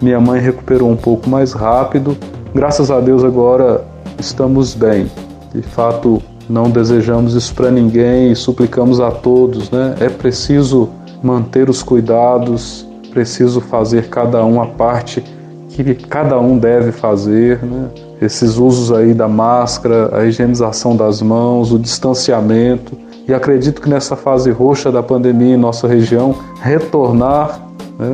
Minha 0.00 0.18
mãe 0.18 0.40
recuperou 0.40 0.90
um 0.90 0.96
pouco 0.96 1.30
mais 1.30 1.52
rápido. 1.52 2.16
Graças 2.52 2.90
a 2.90 3.00
Deus 3.00 3.22
agora 3.22 3.84
estamos 4.18 4.74
bem. 4.74 5.10
De 5.54 5.62
fato, 5.62 6.20
não 6.48 6.68
desejamos 6.68 7.34
isso 7.34 7.54
para 7.54 7.70
ninguém 7.70 8.32
e 8.32 8.36
suplicamos 8.36 9.00
a 9.00 9.10
todos, 9.10 9.70
né? 9.70 9.94
É 10.00 10.08
preciso 10.08 10.88
manter 11.22 11.70
os 11.70 11.82
cuidados, 11.82 12.86
preciso 13.12 13.60
fazer 13.60 14.08
cada 14.08 14.44
um 14.44 14.60
a 14.60 14.66
parte 14.66 15.22
que 15.68 15.94
cada 15.94 16.38
um 16.38 16.58
deve 16.58 16.92
fazer, 16.92 17.62
né? 17.62 17.88
Esses 18.22 18.56
usos 18.56 18.92
aí 18.92 19.12
da 19.12 19.26
máscara, 19.26 20.16
a 20.16 20.24
higienização 20.24 20.94
das 20.94 21.20
mãos, 21.20 21.72
o 21.72 21.78
distanciamento, 21.78 22.96
e 23.26 23.34
acredito 23.34 23.82
que 23.82 23.88
nessa 23.88 24.14
fase 24.14 24.52
roxa 24.52 24.92
da 24.92 25.02
pandemia 25.02 25.56
em 25.56 25.58
nossa 25.58 25.88
região, 25.88 26.32
retornar 26.60 27.60
né, 27.98 28.06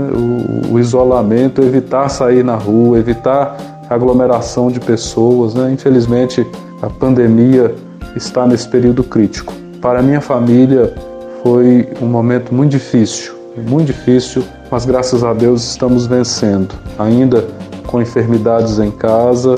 o, 0.70 0.74
o, 0.74 0.78
isolamento, 0.78 1.60
evitar 1.60 2.08
sair 2.08 2.42
na 2.42 2.56
rua, 2.56 2.98
evitar 2.98 3.84
aglomeração 3.90 4.70
de 4.70 4.80
pessoas. 4.80 5.52
Né? 5.52 5.72
Infelizmente, 5.72 6.46
a 6.80 6.88
pandemia 6.88 7.74
está 8.16 8.46
nesse 8.46 8.66
período 8.66 9.04
crítico. 9.04 9.52
Para 9.82 10.00
minha 10.00 10.22
família, 10.22 10.94
foi 11.42 11.86
um 12.00 12.06
momento 12.06 12.54
muito 12.54 12.70
difícil, 12.70 13.34
muito 13.68 13.88
difícil, 13.88 14.42
mas 14.70 14.86
graças 14.86 15.22
a 15.22 15.34
Deus 15.34 15.70
estamos 15.70 16.06
vencendo. 16.06 16.74
Ainda 16.98 17.44
com 17.86 18.00
enfermidades 18.00 18.78
em 18.78 18.90
casa, 18.90 19.56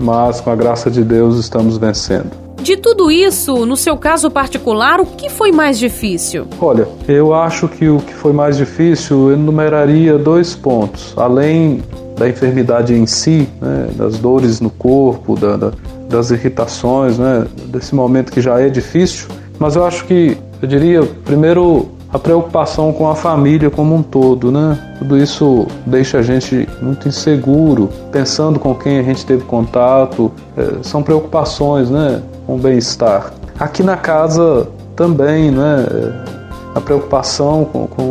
mas 0.00 0.40
com 0.40 0.50
a 0.50 0.56
graça 0.56 0.90
de 0.90 1.04
Deus 1.04 1.38
estamos 1.38 1.76
vencendo. 1.76 2.30
De 2.62 2.76
tudo 2.76 3.10
isso, 3.10 3.64
no 3.64 3.76
seu 3.76 3.96
caso 3.96 4.30
particular, 4.30 5.00
o 5.00 5.06
que 5.06 5.30
foi 5.30 5.50
mais 5.50 5.78
difícil? 5.78 6.46
Olha, 6.60 6.86
eu 7.08 7.34
acho 7.34 7.68
que 7.68 7.88
o 7.88 7.98
que 7.98 8.14
foi 8.14 8.32
mais 8.32 8.56
difícil 8.56 9.30
eu 9.30 9.34
enumeraria 9.34 10.18
dois 10.18 10.54
pontos. 10.54 11.14
Além 11.16 11.82
da 12.16 12.28
enfermidade 12.28 12.94
em 12.94 13.06
si, 13.06 13.48
né, 13.60 13.88
das 13.96 14.18
dores 14.18 14.60
no 14.60 14.68
corpo, 14.68 15.36
da, 15.36 15.56
da, 15.56 15.72
das 16.06 16.30
irritações, 16.30 17.18
né, 17.18 17.46
desse 17.66 17.94
momento 17.94 18.30
que 18.30 18.42
já 18.42 18.60
é 18.60 18.68
difícil, 18.68 19.28
mas 19.58 19.74
eu 19.74 19.84
acho 19.84 20.04
que, 20.04 20.36
eu 20.60 20.68
diria, 20.68 21.02
primeiro 21.24 21.88
a 22.12 22.18
preocupação 22.18 22.92
com 22.92 23.08
a 23.08 23.14
família 23.14 23.70
como 23.70 23.94
um 23.94 24.02
todo, 24.02 24.50
né? 24.50 24.96
Tudo 24.98 25.16
isso 25.16 25.66
deixa 25.86 26.18
a 26.18 26.22
gente 26.22 26.68
muito 26.82 27.06
inseguro, 27.06 27.88
pensando 28.10 28.58
com 28.58 28.74
quem 28.74 28.98
a 28.98 29.02
gente 29.02 29.24
teve 29.24 29.44
contato, 29.44 30.30
é, 30.56 30.82
são 30.82 31.02
preocupações, 31.02 31.88
né? 31.88 32.20
Com 32.46 32.56
o 32.56 32.58
bem-estar. 32.58 33.32
Aqui 33.58 33.82
na 33.82 33.96
casa 33.96 34.66
também, 34.96 35.50
né? 35.50 35.86
A 36.74 36.80
preocupação 36.80 37.64
com, 37.64 37.86
com 37.86 38.02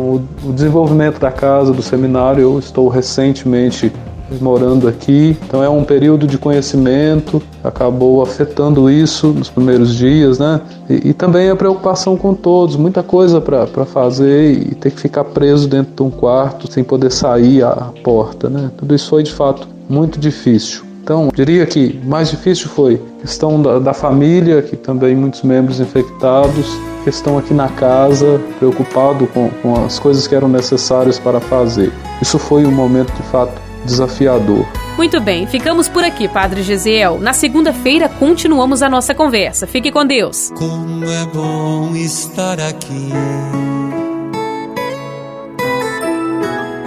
o 0.44 0.52
desenvolvimento 0.52 1.18
da 1.18 1.30
casa, 1.30 1.72
do 1.72 1.82
seminário. 1.82 2.42
Eu 2.42 2.58
estou 2.58 2.88
recentemente 2.88 3.92
morando 4.38 4.86
aqui, 4.86 5.36
então 5.46 5.62
é 5.62 5.68
um 5.68 5.82
período 5.82 6.26
de 6.26 6.38
conhecimento, 6.38 7.42
acabou 7.64 8.22
afetando 8.22 8.90
isso 8.90 9.28
nos 9.28 9.48
primeiros 9.48 9.94
dias, 9.94 10.38
né? 10.38 10.60
E, 10.88 11.08
e 11.08 11.12
também 11.12 11.50
a 11.50 11.56
preocupação 11.56 12.16
com 12.16 12.34
todos, 12.34 12.76
muita 12.76 13.02
coisa 13.02 13.40
para 13.40 13.86
fazer 13.86 14.52
e 14.52 14.74
ter 14.74 14.90
que 14.90 15.00
ficar 15.00 15.24
preso 15.24 15.68
dentro 15.68 15.94
de 15.94 16.02
um 16.02 16.10
quarto 16.10 16.70
sem 16.70 16.84
poder 16.84 17.10
sair 17.10 17.62
à 17.62 17.92
porta, 18.04 18.48
né? 18.48 18.70
Tudo 18.76 18.94
isso 18.94 19.08
foi 19.08 19.22
de 19.22 19.32
fato 19.32 19.66
muito 19.88 20.20
difícil. 20.20 20.90
Então, 21.02 21.30
diria 21.34 21.66
que 21.66 21.98
mais 22.04 22.30
difícil 22.30 22.68
foi 22.68 23.00
a 23.18 23.22
questão 23.22 23.60
da, 23.60 23.78
da 23.78 23.92
família, 23.92 24.62
que 24.62 24.76
também 24.76 25.16
muitos 25.16 25.42
membros 25.42 25.80
infectados, 25.80 26.66
questão 27.04 27.38
aqui 27.38 27.54
na 27.54 27.68
casa, 27.68 28.40
preocupado 28.58 29.26
com, 29.28 29.50
com 29.62 29.84
as 29.84 29.98
coisas 29.98 30.26
que 30.26 30.34
eram 30.34 30.48
necessárias 30.48 31.18
para 31.18 31.40
fazer. 31.40 31.90
Isso 32.20 32.38
foi 32.38 32.66
um 32.66 32.70
momento 32.70 33.12
de 33.14 33.22
fato 33.22 33.60
desafiador. 33.84 34.66
Muito 34.96 35.20
bem, 35.20 35.46
ficamos 35.46 35.88
por 35.88 36.04
aqui, 36.04 36.28
Padre 36.28 36.62
Gesiel. 36.62 37.18
Na 37.18 37.32
segunda-feira 37.32 38.08
continuamos 38.08 38.82
a 38.82 38.88
nossa 38.88 39.14
conversa. 39.14 39.66
Fique 39.66 39.90
com 39.90 40.04
Deus. 40.04 40.52
Como 40.56 41.04
é 41.04 41.24
bom 41.26 41.94
estar 41.96 42.60
aqui. 42.60 43.10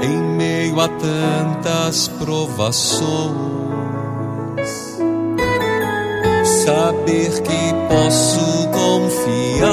Em 0.03 0.21
meio 0.37 0.79
a 0.79 0.87
tantas 0.87 2.07
provações, 2.07 3.09
saber 6.43 7.41
que 7.41 7.73
posso 7.89 8.67
confiar 8.69 9.72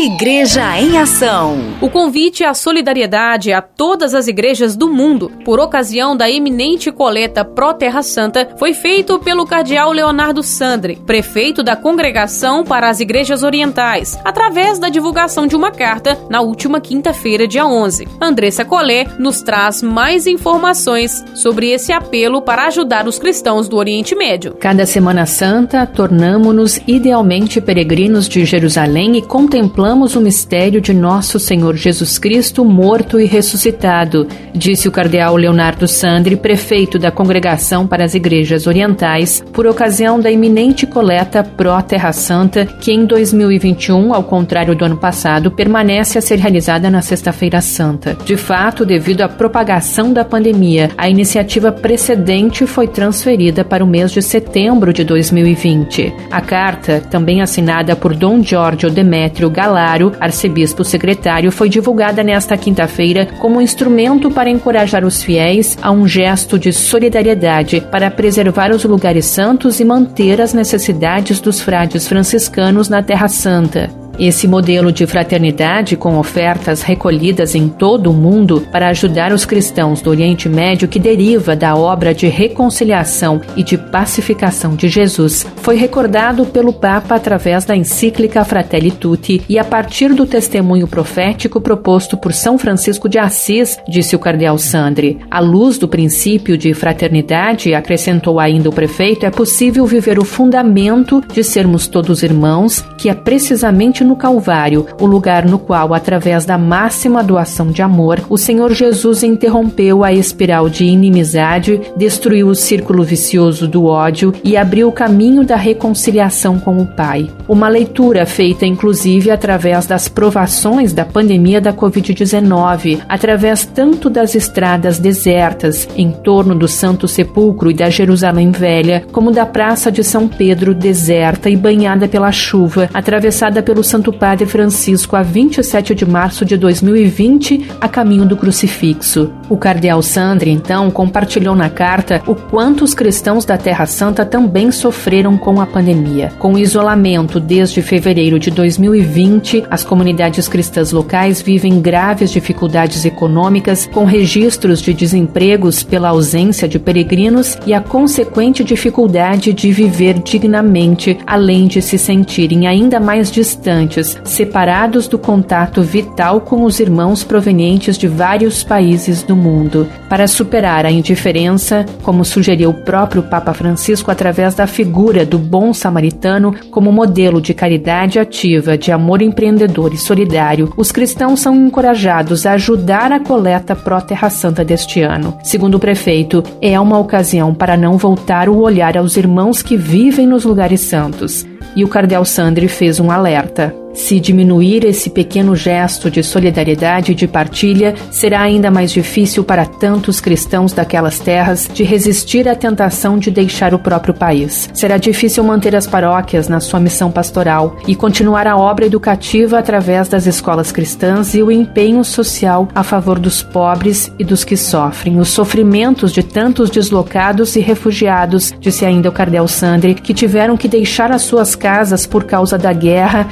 Igreja 0.00 0.78
em 0.78 0.96
Ação. 0.96 1.58
O 1.80 1.90
convite 1.90 2.44
à 2.44 2.54
solidariedade 2.54 3.52
a 3.52 3.60
todas 3.60 4.14
as 4.14 4.28
igrejas 4.28 4.76
do 4.76 4.88
mundo, 4.88 5.28
por 5.44 5.58
ocasião 5.58 6.16
da 6.16 6.30
eminente 6.30 6.92
coleta 6.92 7.44
Pró 7.44 7.74
Terra 7.74 8.00
Santa, 8.00 8.48
foi 8.56 8.72
feito 8.72 9.18
pelo 9.18 9.44
cardeal 9.44 9.90
Leonardo 9.90 10.40
Sandri, 10.40 11.02
prefeito 11.04 11.64
da 11.64 11.74
Congregação 11.74 12.62
para 12.62 12.88
as 12.88 13.00
Igrejas 13.00 13.42
Orientais, 13.42 14.16
através 14.24 14.78
da 14.78 14.88
divulgação 14.88 15.48
de 15.48 15.56
uma 15.56 15.72
carta 15.72 16.16
na 16.30 16.42
última 16.42 16.80
quinta-feira, 16.80 17.48
dia 17.48 17.66
11. 17.66 18.06
Andressa 18.20 18.64
Collet 18.64 19.10
nos 19.18 19.42
traz 19.42 19.82
mais 19.82 20.28
informações 20.28 21.24
sobre 21.34 21.72
esse 21.72 21.92
apelo 21.92 22.40
para 22.40 22.66
ajudar 22.66 23.08
os 23.08 23.18
cristãos 23.18 23.68
do 23.68 23.76
Oriente 23.76 24.14
Médio. 24.14 24.54
Cada 24.60 24.86
Semana 24.86 25.26
Santa, 25.26 25.84
tornamo-nos 25.86 26.80
idealmente 26.86 27.60
peregrinos 27.60 28.28
de 28.28 28.44
Jerusalém 28.44 29.16
e 29.16 29.22
contemplamos 29.22 29.87
contemplamos 29.88 30.16
o 30.16 30.20
mistério 30.20 30.82
de 30.82 30.92
nosso 30.92 31.38
Senhor 31.38 31.74
Jesus 31.74 32.18
Cristo 32.18 32.62
morto 32.62 33.18
e 33.18 33.24
ressuscitado, 33.24 34.28
disse 34.52 34.86
o 34.86 34.92
cardeal 34.92 35.34
Leonardo 35.34 35.88
Sandri, 35.88 36.36
prefeito 36.36 36.98
da 36.98 37.10
Congregação 37.10 37.86
para 37.86 38.04
as 38.04 38.14
Igrejas 38.14 38.66
Orientais, 38.66 39.42
por 39.50 39.66
ocasião 39.66 40.20
da 40.20 40.30
iminente 40.30 40.86
coleta 40.86 41.42
Pró 41.42 41.80
Terra 41.80 42.12
Santa, 42.12 42.66
que 42.66 42.92
em 42.92 43.06
2021, 43.06 44.12
ao 44.12 44.22
contrário 44.22 44.76
do 44.76 44.84
ano 44.84 44.98
passado, 44.98 45.50
permanece 45.50 46.18
a 46.18 46.20
ser 46.20 46.38
realizada 46.38 46.90
na 46.90 47.00
Sexta-feira 47.00 47.62
Santa. 47.62 48.14
De 48.26 48.36
fato, 48.36 48.84
devido 48.84 49.22
à 49.22 49.28
propagação 49.28 50.12
da 50.12 50.22
pandemia, 50.22 50.90
a 50.98 51.08
iniciativa 51.08 51.72
precedente 51.72 52.66
foi 52.66 52.88
transferida 52.88 53.64
para 53.64 53.82
o 53.82 53.86
mês 53.86 54.10
de 54.10 54.20
setembro 54.20 54.92
de 54.92 55.02
2020. 55.02 56.12
A 56.30 56.42
carta, 56.42 57.00
também 57.10 57.40
assinada 57.40 57.96
por 57.96 58.14
Dom 58.14 58.42
Giorgio 58.42 58.90
Demétrio 58.90 59.48
Gal 59.48 59.77
Galaro, 59.78 60.12
arcebispo 60.18 60.82
secretário, 60.82 61.52
foi 61.52 61.68
divulgada 61.68 62.24
nesta 62.24 62.56
quinta-feira 62.56 63.26
como 63.38 63.60
instrumento 63.60 64.28
para 64.28 64.50
encorajar 64.50 65.04
os 65.04 65.22
fiéis 65.22 65.78
a 65.80 65.92
um 65.92 66.08
gesto 66.08 66.58
de 66.58 66.72
solidariedade 66.72 67.80
para 67.80 68.10
preservar 68.10 68.72
os 68.72 68.82
lugares 68.82 69.26
santos 69.26 69.78
e 69.78 69.84
manter 69.84 70.40
as 70.40 70.52
necessidades 70.52 71.40
dos 71.40 71.60
frades 71.60 72.08
franciscanos 72.08 72.88
na 72.88 73.04
Terra 73.04 73.28
Santa. 73.28 74.07
Esse 74.18 74.48
modelo 74.48 74.90
de 74.90 75.06
fraternidade, 75.06 75.96
com 75.96 76.18
ofertas 76.18 76.82
recolhidas 76.82 77.54
em 77.54 77.68
todo 77.68 78.10
o 78.10 78.12
mundo 78.12 78.66
para 78.72 78.88
ajudar 78.88 79.32
os 79.32 79.44
cristãos 79.44 80.02
do 80.02 80.10
Oriente 80.10 80.48
Médio, 80.48 80.88
que 80.88 80.98
deriva 80.98 81.54
da 81.54 81.76
obra 81.76 82.12
de 82.12 82.26
reconciliação 82.26 83.40
e 83.56 83.62
de 83.62 83.78
pacificação 83.78 84.74
de 84.74 84.88
Jesus, 84.88 85.46
foi 85.62 85.76
recordado 85.76 86.44
pelo 86.46 86.72
Papa 86.72 87.14
através 87.14 87.64
da 87.64 87.76
encíclica 87.76 88.44
Fratelli 88.44 88.90
Tutti 88.90 89.40
e 89.48 89.56
a 89.56 89.62
partir 89.62 90.12
do 90.12 90.26
testemunho 90.26 90.88
profético 90.88 91.60
proposto 91.60 92.16
por 92.16 92.32
São 92.32 92.58
Francisco 92.58 93.08
de 93.08 93.20
Assis, 93.20 93.78
disse 93.88 94.16
o 94.16 94.18
cardeal 94.18 94.58
Sandri. 94.58 95.18
À 95.30 95.38
luz 95.38 95.78
do 95.78 95.86
princípio 95.86 96.58
de 96.58 96.74
fraternidade, 96.74 97.72
acrescentou 97.72 98.40
ainda 98.40 98.68
o 98.68 98.72
prefeito, 98.72 99.24
é 99.24 99.30
possível 99.30 99.86
viver 99.86 100.18
o 100.18 100.24
fundamento 100.24 101.22
de 101.32 101.44
sermos 101.44 101.86
todos 101.86 102.24
irmãos, 102.24 102.84
que 102.96 103.08
é 103.08 103.14
precisamente 103.14 104.07
no 104.08 104.16
Calvário, 104.16 104.86
o 104.98 105.06
lugar 105.06 105.44
no 105.44 105.58
qual, 105.58 105.92
através 105.92 106.44
da 106.44 106.56
máxima 106.56 107.22
doação 107.22 107.68
de 107.68 107.82
amor, 107.82 108.20
o 108.30 108.38
Senhor 108.38 108.72
Jesus 108.72 109.22
interrompeu 109.22 110.02
a 110.02 110.12
espiral 110.12 110.68
de 110.68 110.84
inimizade, 110.84 111.80
destruiu 111.96 112.48
o 112.48 112.54
círculo 112.54 113.04
vicioso 113.04 113.68
do 113.68 113.84
ódio 113.84 114.32
e 114.42 114.56
abriu 114.56 114.88
o 114.88 114.92
caminho 114.92 115.44
da 115.44 115.56
reconciliação 115.56 116.58
com 116.58 116.78
o 116.78 116.86
Pai. 116.86 117.28
Uma 117.46 117.68
leitura 117.68 118.24
feita 118.24 118.64
inclusive 118.64 119.30
através 119.30 119.86
das 119.86 120.08
provações 120.08 120.92
da 120.92 121.04
pandemia 121.04 121.60
da 121.60 121.72
Covid-19, 121.72 123.00
através 123.08 123.64
tanto 123.64 124.08
das 124.08 124.34
estradas 124.34 124.98
desertas 124.98 125.88
em 125.96 126.10
torno 126.10 126.54
do 126.54 126.66
Santo 126.66 127.06
Sepulcro 127.06 127.70
e 127.70 127.74
da 127.74 127.90
Jerusalém 127.90 128.50
Velha, 128.50 129.04
como 129.12 129.30
da 129.30 129.44
Praça 129.44 129.92
de 129.92 130.02
São 130.02 130.28
Pedro 130.28 130.74
deserta 130.74 131.50
e 131.50 131.56
banhada 131.56 132.08
pela 132.08 132.32
chuva, 132.32 132.88
atravessada 132.94 133.62
pelo 133.62 133.82
Santo 133.82 133.97
Santo 133.98 134.12
Padre 134.12 134.46
Francisco 134.46 135.16
a 135.16 135.22
27 135.22 135.92
de 135.92 136.06
março 136.06 136.44
de 136.44 136.56
2020, 136.56 137.68
a 137.80 137.88
caminho 137.88 138.24
do 138.24 138.36
crucifixo. 138.36 139.32
O 139.48 139.56
cardeal 139.56 140.00
Sandri, 140.02 140.52
então, 140.52 140.88
compartilhou 140.88 141.56
na 141.56 141.68
carta 141.68 142.22
o 142.24 142.36
quanto 142.36 142.84
os 142.84 142.94
cristãos 142.94 143.44
da 143.44 143.58
Terra 143.58 143.86
Santa 143.86 144.24
também 144.24 144.70
sofreram 144.70 145.36
com 145.36 145.60
a 145.60 145.66
pandemia. 145.66 146.30
Com 146.38 146.52
o 146.52 146.58
isolamento 146.60 147.40
desde 147.40 147.82
fevereiro 147.82 148.38
de 148.38 148.52
2020, 148.52 149.64
as 149.68 149.82
comunidades 149.82 150.46
cristãs 150.46 150.92
locais 150.92 151.42
vivem 151.42 151.80
graves 151.80 152.30
dificuldades 152.30 153.04
econômicas, 153.04 153.88
com 153.92 154.04
registros 154.04 154.80
de 154.80 154.94
desempregos 154.94 155.82
pela 155.82 156.10
ausência 156.10 156.68
de 156.68 156.78
peregrinos 156.78 157.58
e 157.66 157.74
a 157.74 157.80
consequente 157.80 158.62
dificuldade 158.62 159.52
de 159.52 159.72
viver 159.72 160.20
dignamente, 160.20 161.18
além 161.26 161.66
de 161.66 161.82
se 161.82 161.98
sentirem 161.98 162.68
ainda 162.68 163.00
mais 163.00 163.28
distantes 163.28 163.87
separados 164.24 165.08
do 165.08 165.18
contato 165.18 165.82
vital 165.82 166.40
com 166.40 166.64
os 166.64 166.80
irmãos 166.80 167.24
provenientes 167.24 167.96
de 167.96 168.06
vários 168.06 168.62
países 168.62 169.22
do 169.22 169.34
mundo, 169.34 169.88
para 170.08 170.26
superar 170.26 170.84
a 170.86 170.90
indiferença, 170.90 171.84
como 172.02 172.24
sugeriu 172.24 172.70
o 172.70 172.84
próprio 172.84 173.22
Papa 173.22 173.52
Francisco 173.54 174.10
através 174.10 174.54
da 174.54 174.66
figura 174.66 175.24
do 175.24 175.38
bom 175.38 175.72
samaritano 175.72 176.54
como 176.70 176.92
modelo 176.92 177.40
de 177.40 177.54
caridade 177.54 178.18
ativa, 178.18 178.76
de 178.76 178.92
amor 178.92 179.22
empreendedor 179.22 179.92
e 179.92 179.98
solidário. 179.98 180.72
Os 180.76 180.92
cristãos 180.92 181.40
são 181.40 181.54
encorajados 181.54 182.46
a 182.46 182.52
ajudar 182.52 183.12
a 183.12 183.20
coleta 183.20 183.74
pró 183.74 184.00
Terra 184.00 184.30
Santa 184.30 184.64
deste 184.64 185.00
ano. 185.02 185.36
Segundo 185.42 185.76
o 185.76 185.80
prefeito, 185.80 186.42
é 186.60 186.78
uma 186.78 186.98
ocasião 186.98 187.54
para 187.54 187.76
não 187.76 187.96
voltar 187.96 188.48
o 188.48 188.58
olhar 188.58 188.96
aos 188.96 189.16
irmãos 189.16 189.62
que 189.62 189.76
vivem 189.76 190.26
nos 190.26 190.44
lugares 190.44 190.80
santos. 190.80 191.46
E 191.78 191.84
o 191.84 191.88
cardeal 191.88 192.24
Sandri 192.24 192.66
fez 192.66 192.98
um 192.98 193.08
alerta. 193.08 193.72
Se 193.98 194.20
diminuir 194.20 194.84
esse 194.84 195.10
pequeno 195.10 195.56
gesto 195.56 196.08
de 196.08 196.22
solidariedade 196.22 197.10
e 197.10 197.14
de 197.16 197.26
partilha, 197.26 197.96
será 198.12 198.40
ainda 198.40 198.70
mais 198.70 198.92
difícil 198.92 199.42
para 199.42 199.66
tantos 199.66 200.20
cristãos 200.20 200.72
daquelas 200.72 201.18
terras 201.18 201.68
de 201.74 201.82
resistir 201.82 202.48
à 202.48 202.54
tentação 202.54 203.18
de 203.18 203.28
deixar 203.28 203.74
o 203.74 203.78
próprio 203.78 204.14
país. 204.14 204.70
Será 204.72 204.98
difícil 204.98 205.42
manter 205.42 205.74
as 205.74 205.86
paróquias 205.86 206.48
na 206.48 206.60
sua 206.60 206.78
missão 206.78 207.10
pastoral 207.10 207.76
e 207.88 207.96
continuar 207.96 208.46
a 208.46 208.56
obra 208.56 208.86
educativa 208.86 209.58
através 209.58 210.08
das 210.08 210.26
escolas 210.26 210.70
cristãs 210.70 211.34
e 211.34 211.42
o 211.42 211.50
empenho 211.50 212.04
social 212.04 212.68
a 212.76 212.84
favor 212.84 213.18
dos 213.18 213.42
pobres 213.42 214.12
e 214.16 214.22
dos 214.22 214.44
que 214.44 214.56
sofrem 214.56 215.18
os 215.18 215.28
sofrimentos 215.30 216.12
de 216.12 216.22
tantos 216.22 216.70
deslocados 216.70 217.56
e 217.56 217.60
refugiados, 217.60 218.54
disse 218.60 218.84
ainda 218.84 219.08
o 219.08 219.12
Cardel 219.12 219.48
Sandri, 219.48 219.94
que 219.96 220.14
tiveram 220.14 220.56
que 220.56 220.68
deixar 220.68 221.10
as 221.10 221.22
suas 221.22 221.56
casas 221.56 222.06
por 222.06 222.22
causa 222.22 222.56
da 222.56 222.72
guerra 222.72 223.28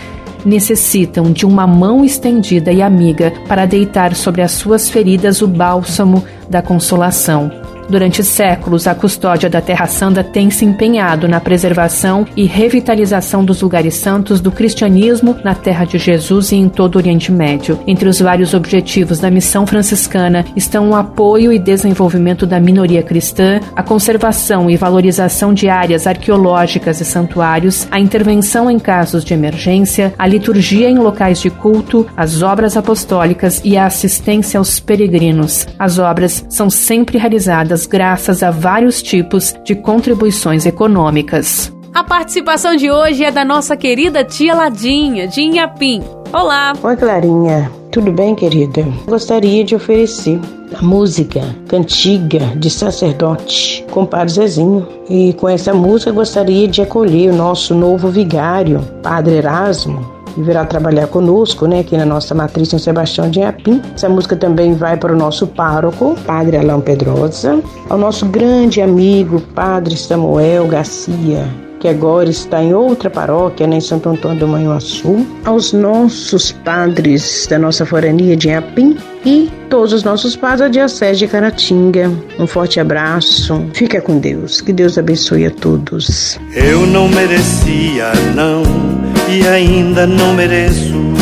necessitam 0.46 1.32
de 1.32 1.44
uma 1.44 1.66
mão 1.66 2.04
estendida 2.04 2.72
e 2.72 2.80
amiga 2.80 3.32
para 3.48 3.66
deitar 3.66 4.14
sobre 4.14 4.40
as 4.40 4.52
suas 4.52 4.88
feridas 4.88 5.42
o 5.42 5.48
bálsamo 5.48 6.24
da 6.48 6.62
consolação. 6.62 7.65
Durante 7.88 8.24
séculos, 8.24 8.88
a 8.88 8.94
custódia 8.94 9.48
da 9.48 9.60
Terra 9.60 9.86
Santa 9.86 10.24
tem 10.24 10.50
se 10.50 10.64
empenhado 10.64 11.28
na 11.28 11.40
preservação 11.40 12.26
e 12.36 12.44
revitalização 12.44 13.44
dos 13.44 13.62
lugares 13.62 13.94
santos 13.94 14.40
do 14.40 14.50
cristianismo 14.50 15.36
na 15.44 15.54
Terra 15.54 15.84
de 15.84 15.96
Jesus 15.96 16.50
e 16.50 16.56
em 16.56 16.68
todo 16.68 16.96
o 16.96 16.98
Oriente 16.98 17.30
Médio. 17.30 17.78
Entre 17.86 18.08
os 18.08 18.20
vários 18.20 18.54
objetivos 18.54 19.20
da 19.20 19.30
missão 19.30 19.66
franciscana 19.66 20.44
estão 20.56 20.90
o 20.90 20.96
apoio 20.96 21.52
e 21.52 21.58
desenvolvimento 21.58 22.44
da 22.44 22.58
minoria 22.58 23.02
cristã, 23.02 23.60
a 23.76 23.82
conservação 23.84 24.68
e 24.68 24.76
valorização 24.76 25.54
de 25.54 25.68
áreas 25.68 26.08
arqueológicas 26.08 27.00
e 27.00 27.04
santuários, 27.04 27.86
a 27.90 28.00
intervenção 28.00 28.68
em 28.68 28.80
casos 28.80 29.24
de 29.24 29.32
emergência, 29.32 30.12
a 30.18 30.26
liturgia 30.26 30.90
em 30.90 30.98
locais 30.98 31.38
de 31.40 31.50
culto, 31.50 32.04
as 32.16 32.42
obras 32.42 32.76
apostólicas 32.76 33.60
e 33.64 33.76
a 33.76 33.86
assistência 33.86 34.58
aos 34.58 34.80
peregrinos. 34.80 35.68
As 35.78 36.00
obras 36.00 36.44
são 36.48 36.68
sempre 36.68 37.16
realizadas 37.16 37.75
graças 37.84 38.42
a 38.42 38.50
vários 38.50 39.02
tipos 39.02 39.54
de 39.64 39.74
contribuições 39.74 40.64
econômicas. 40.64 41.72
A 41.92 42.04
participação 42.04 42.76
de 42.76 42.90
hoje 42.90 43.24
é 43.24 43.30
da 43.30 43.44
nossa 43.44 43.76
querida 43.76 44.22
tia 44.22 44.54
Ladinha, 44.54 45.26
de 45.26 45.40
Inhapim. 45.40 46.02
Olá! 46.32 46.74
Oi, 46.82 46.96
Clarinha. 46.96 47.70
Tudo 47.90 48.12
bem, 48.12 48.34
querida? 48.34 48.86
Gostaria 49.06 49.64
de 49.64 49.74
oferecer 49.74 50.38
a 50.78 50.82
música 50.82 51.40
Cantiga 51.66 52.40
de 52.56 52.68
Sacerdote 52.68 53.84
com 53.90 54.02
o 54.02 54.06
Padre 54.06 54.34
Zezinho. 54.34 54.86
E 55.08 55.32
com 55.34 55.48
essa 55.48 55.72
música 55.72 56.12
gostaria 56.12 56.68
de 56.68 56.82
acolher 56.82 57.32
o 57.32 57.36
nosso 57.36 57.74
novo 57.74 58.08
vigário, 58.10 58.80
Padre 59.02 59.36
Erasmo, 59.36 60.15
e 60.36 60.42
virá 60.42 60.64
trabalhar 60.64 61.06
conosco, 61.06 61.66
né, 61.66 61.80
aqui 61.80 61.96
na 61.96 62.04
nossa 62.04 62.34
matriz 62.34 62.68
São 62.68 62.78
Sebastião 62.78 63.30
de 63.30 63.42
Apim. 63.42 63.80
Essa 63.94 64.08
música 64.08 64.36
também 64.36 64.74
vai 64.74 64.96
para 64.96 65.12
o 65.12 65.16
nosso 65.16 65.46
pároco, 65.46 66.14
Padre 66.26 66.56
Alão 66.56 66.80
Pedrosa, 66.80 67.60
ao 67.88 67.98
nosso 67.98 68.26
grande 68.26 68.80
amigo, 68.80 69.40
Padre 69.54 69.96
Samuel 69.96 70.66
Garcia, 70.66 71.48
que 71.80 71.88
agora 71.88 72.28
está 72.28 72.62
em 72.62 72.74
outra 72.74 73.08
paróquia, 73.08 73.66
né, 73.66 73.76
em 73.76 73.80
Santo 73.80 74.08
Antônio 74.08 74.38
do 74.38 74.48
Manhuaçu, 74.48 75.26
aos 75.44 75.72
nossos 75.72 76.52
padres 76.52 77.46
da 77.48 77.58
nossa 77.58 77.86
forania 77.86 78.36
de 78.36 78.50
Apim 78.50 78.96
e 79.24 79.50
todos 79.70 79.92
os 79.92 80.04
nossos 80.04 80.36
padres 80.36 80.60
da 80.60 80.68
Diocese 80.68 81.18
de 81.18 81.26
Caratinga. 81.26 82.10
Um 82.38 82.46
forte 82.46 82.78
abraço, 82.78 83.64
fica 83.74 84.00
com 84.00 84.18
Deus, 84.18 84.60
que 84.60 84.72
Deus 84.72 84.98
abençoe 84.98 85.46
a 85.46 85.50
todos. 85.50 86.38
Eu 86.54 86.86
não 86.86 87.08
merecia, 87.08 88.12
não 88.34 89.15
e 89.28 89.46
ainda 89.48 90.06
não 90.06 90.34
mereço 90.34 91.16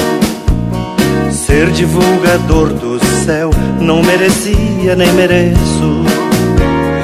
ser 1.47 1.71
divulgador 1.71 2.69
do 2.69 2.99
céu. 3.25 3.51
Não 3.81 4.03
merecia 4.03 4.97
nem 4.97 5.13
mereço. 5.13 6.05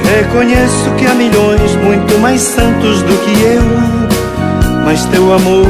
Reconheço 0.04 0.90
que 0.98 1.06
há 1.06 1.14
milhões 1.14 1.76
muito 1.76 2.18
mais 2.18 2.40
santos 2.40 3.02
do 3.02 3.16
que 3.24 3.42
eu, 3.42 3.62
mas 4.84 5.04
teu 5.06 5.32
amor 5.32 5.66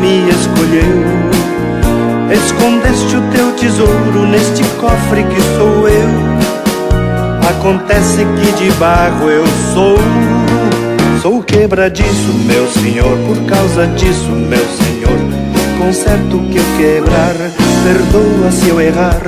me 0.00 0.28
escolheu. 0.28 1.04
Escondeste 2.32 3.16
o 3.16 3.22
teu 3.32 3.52
tesouro 3.52 4.26
neste 4.26 4.62
cofre 4.78 5.22
que 5.24 5.40
sou 5.56 5.88
eu. 5.88 6.08
Acontece 7.48 8.26
que 8.36 8.52
de 8.62 8.70
barro 8.72 9.30
eu 9.30 9.46
sou 9.72 9.96
quebradiço, 11.54 12.32
meu 12.46 12.68
senhor, 12.68 13.16
por 13.28 13.40
causa 13.46 13.86
disso, 13.86 14.28
meu 14.30 14.58
senhor. 14.58 15.18
Conserto 15.78 16.38
que 16.50 16.58
eu 16.58 16.64
quebrar, 16.76 17.34
perdoa 17.84 18.50
se 18.50 18.68
eu 18.68 18.80
errar, 18.80 19.20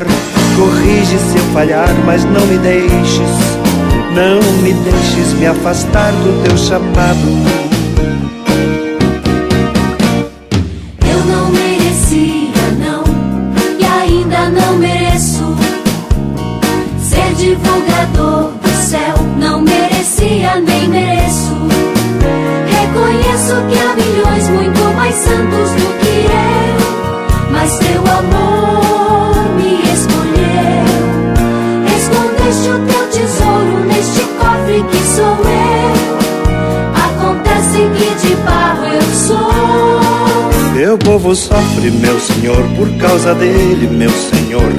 corrige 0.56 1.18
se 1.18 1.38
eu 1.38 1.44
falhar, 1.52 1.88
mas 2.04 2.24
não 2.24 2.44
me 2.46 2.58
deixes, 2.58 3.30
não 4.12 4.40
me 4.60 4.72
deixes 4.72 5.32
me 5.34 5.46
afastar 5.46 6.10
do 6.12 6.42
teu 6.42 6.56
chamado. 6.58 7.66
Divulgador 17.38 18.50
do 18.60 18.68
céu. 18.82 19.14
Não 19.38 19.60
merecia 19.60 20.58
nem 20.58 20.88
mereço 20.88 21.65
que 23.68 23.78
há 23.78 23.94
milhões 23.94 24.48
muito 24.48 24.80
mais 24.96 25.14
santos 25.14 25.70
do 25.70 25.98
que 25.98 26.26
eu, 26.26 27.50
mas 27.50 27.78
teu 27.78 28.00
amor 28.00 29.34
me 29.56 29.82
escolheu. 29.92 30.84
Escondeste 31.96 32.68
o 32.70 32.78
teu 32.86 33.06
tesouro 33.08 33.84
neste 33.86 34.20
cofre 34.38 34.84
que 34.90 34.98
sou 35.14 35.36
eu. 35.44 35.92
Acontece 36.94 37.78
que 37.96 38.26
de 38.26 38.34
barro 38.42 38.86
eu 38.86 39.14
sou. 39.14 40.74
Teu 40.74 40.98
povo 40.98 41.34
sofre, 41.34 41.90
meu 41.90 42.18
Senhor, 42.20 42.62
por 42.76 42.90
causa 42.98 43.34
dele, 43.34 43.88
meu 43.88 44.10
Senhor. 44.10 44.72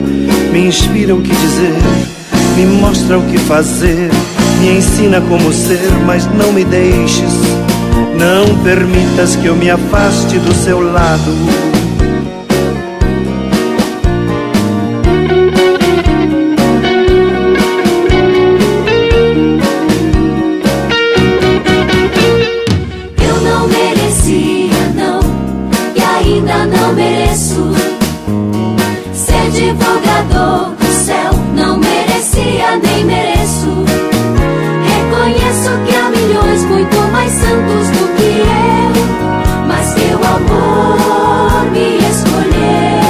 Me 0.51 0.67
inspira 0.67 1.15
o 1.15 1.21
que 1.21 1.36
dizer, 1.36 1.75
me 2.56 2.65
mostra 2.65 3.17
o 3.17 3.23
que 3.23 3.38
fazer, 3.38 4.10
me 4.60 4.77
ensina 4.77 5.21
como 5.21 5.51
ser, 5.53 5.91
mas 6.06 6.25
não 6.34 6.51
me 6.51 6.63
deixes 6.63 7.67
não 8.17 8.63
permitas 8.63 9.36
que 9.36 9.45
eu 9.45 9.56
me 9.56 9.69
afaste 9.69 10.39
do 10.39 10.53
seu 10.53 10.82
lado. 10.82 11.32
Eu 23.21 23.41
não 23.41 23.67
merecia, 23.67 24.89
não, 24.95 25.19
e 25.95 26.01
ainda 26.01 26.65
não 26.65 26.93
mereço 26.93 27.71
ser 29.13 29.51
divulgador 29.51 30.71
do 30.71 30.93
céu. 31.06 31.32
Não 31.56 31.77
merecia 31.77 32.77
nem 32.82 33.06
mereço. 33.06 34.07
Reconheço 35.27 35.69
que 35.85 35.93
há 35.93 36.09
milhões 36.09 36.63
muito 36.63 36.95
mais 37.11 37.29
santos 37.33 37.89
do 37.89 38.07
amor 40.25 41.65
me 41.69 41.97
escolheu. 41.97 43.03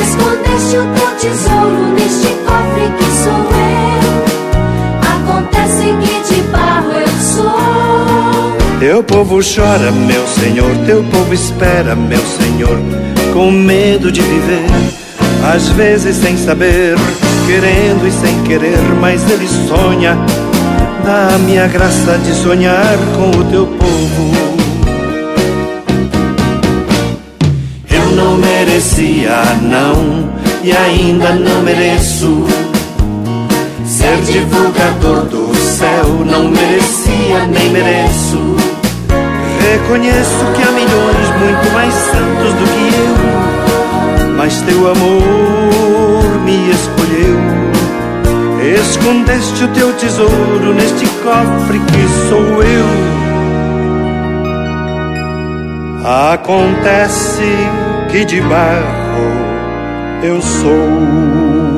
Escondeste 0.00 0.78
o 0.78 0.86
teu 0.94 1.10
tesouro 1.16 1.86
neste 1.94 2.28
cofre 2.44 2.86
que 2.96 3.08
sou 3.24 3.42
eu. 3.58 4.08
Acontece 5.16 5.86
que 6.00 6.34
de 6.34 6.40
barro 6.52 6.92
eu 6.92 7.08
sou. 7.20 8.78
Teu 8.78 9.02
povo 9.02 9.40
chora, 9.42 9.90
meu 9.90 10.24
Senhor, 10.24 10.70
teu 10.86 11.02
povo 11.02 11.34
espera, 11.34 11.96
meu 11.96 12.20
Senhor, 12.20 12.78
com 13.32 13.50
medo 13.50 14.12
de 14.12 14.20
viver, 14.20 14.66
às 15.52 15.68
vezes 15.70 16.16
sem 16.16 16.36
saber, 16.36 16.94
querendo 17.48 18.06
e 18.06 18.12
sem 18.12 18.40
querer, 18.44 18.78
mas 19.00 19.28
ele 19.28 19.48
sonha. 19.66 20.16
Dá 21.08 21.36
a 21.36 21.38
minha 21.38 21.66
graça 21.66 22.18
de 22.18 22.34
sonhar 22.34 22.98
com 23.16 23.30
o 23.30 23.44
teu 23.44 23.66
povo. 23.66 24.58
não 28.14 28.36
merecia, 28.36 29.42
não, 29.62 30.28
e 30.62 30.70
ainda 30.70 31.32
não 31.32 31.62
mereço. 31.62 32.44
Ser 33.86 34.20
divulgador 34.20 35.24
do 35.24 35.56
céu, 35.56 36.26
não 36.26 36.50
merecia 36.50 37.46
nem 37.46 37.70
mereço. 37.70 38.56
Reconheço 39.62 40.44
que 40.54 40.62
há 40.62 40.72
milhões 40.72 41.28
muito 41.40 41.72
mais 41.72 41.94
santos 41.94 42.52
do 42.52 42.64
que 42.74 42.86
eu, 44.26 44.36
mas 44.36 44.60
teu 44.60 44.90
amor 44.90 46.38
me 46.44 46.70
escolheu. 46.70 47.68
Escondeste 48.74 49.64
o 49.64 49.68
teu 49.68 49.92
tesouro 49.94 50.74
neste 50.74 51.06
cofre 51.22 51.78
que 51.80 52.08
sou 52.28 52.62
eu. 52.62 52.86
Acontece 56.32 57.42
que 58.10 58.24
de 58.26 58.40
barro 58.42 60.22
eu 60.22 60.42
sou. 60.42 61.77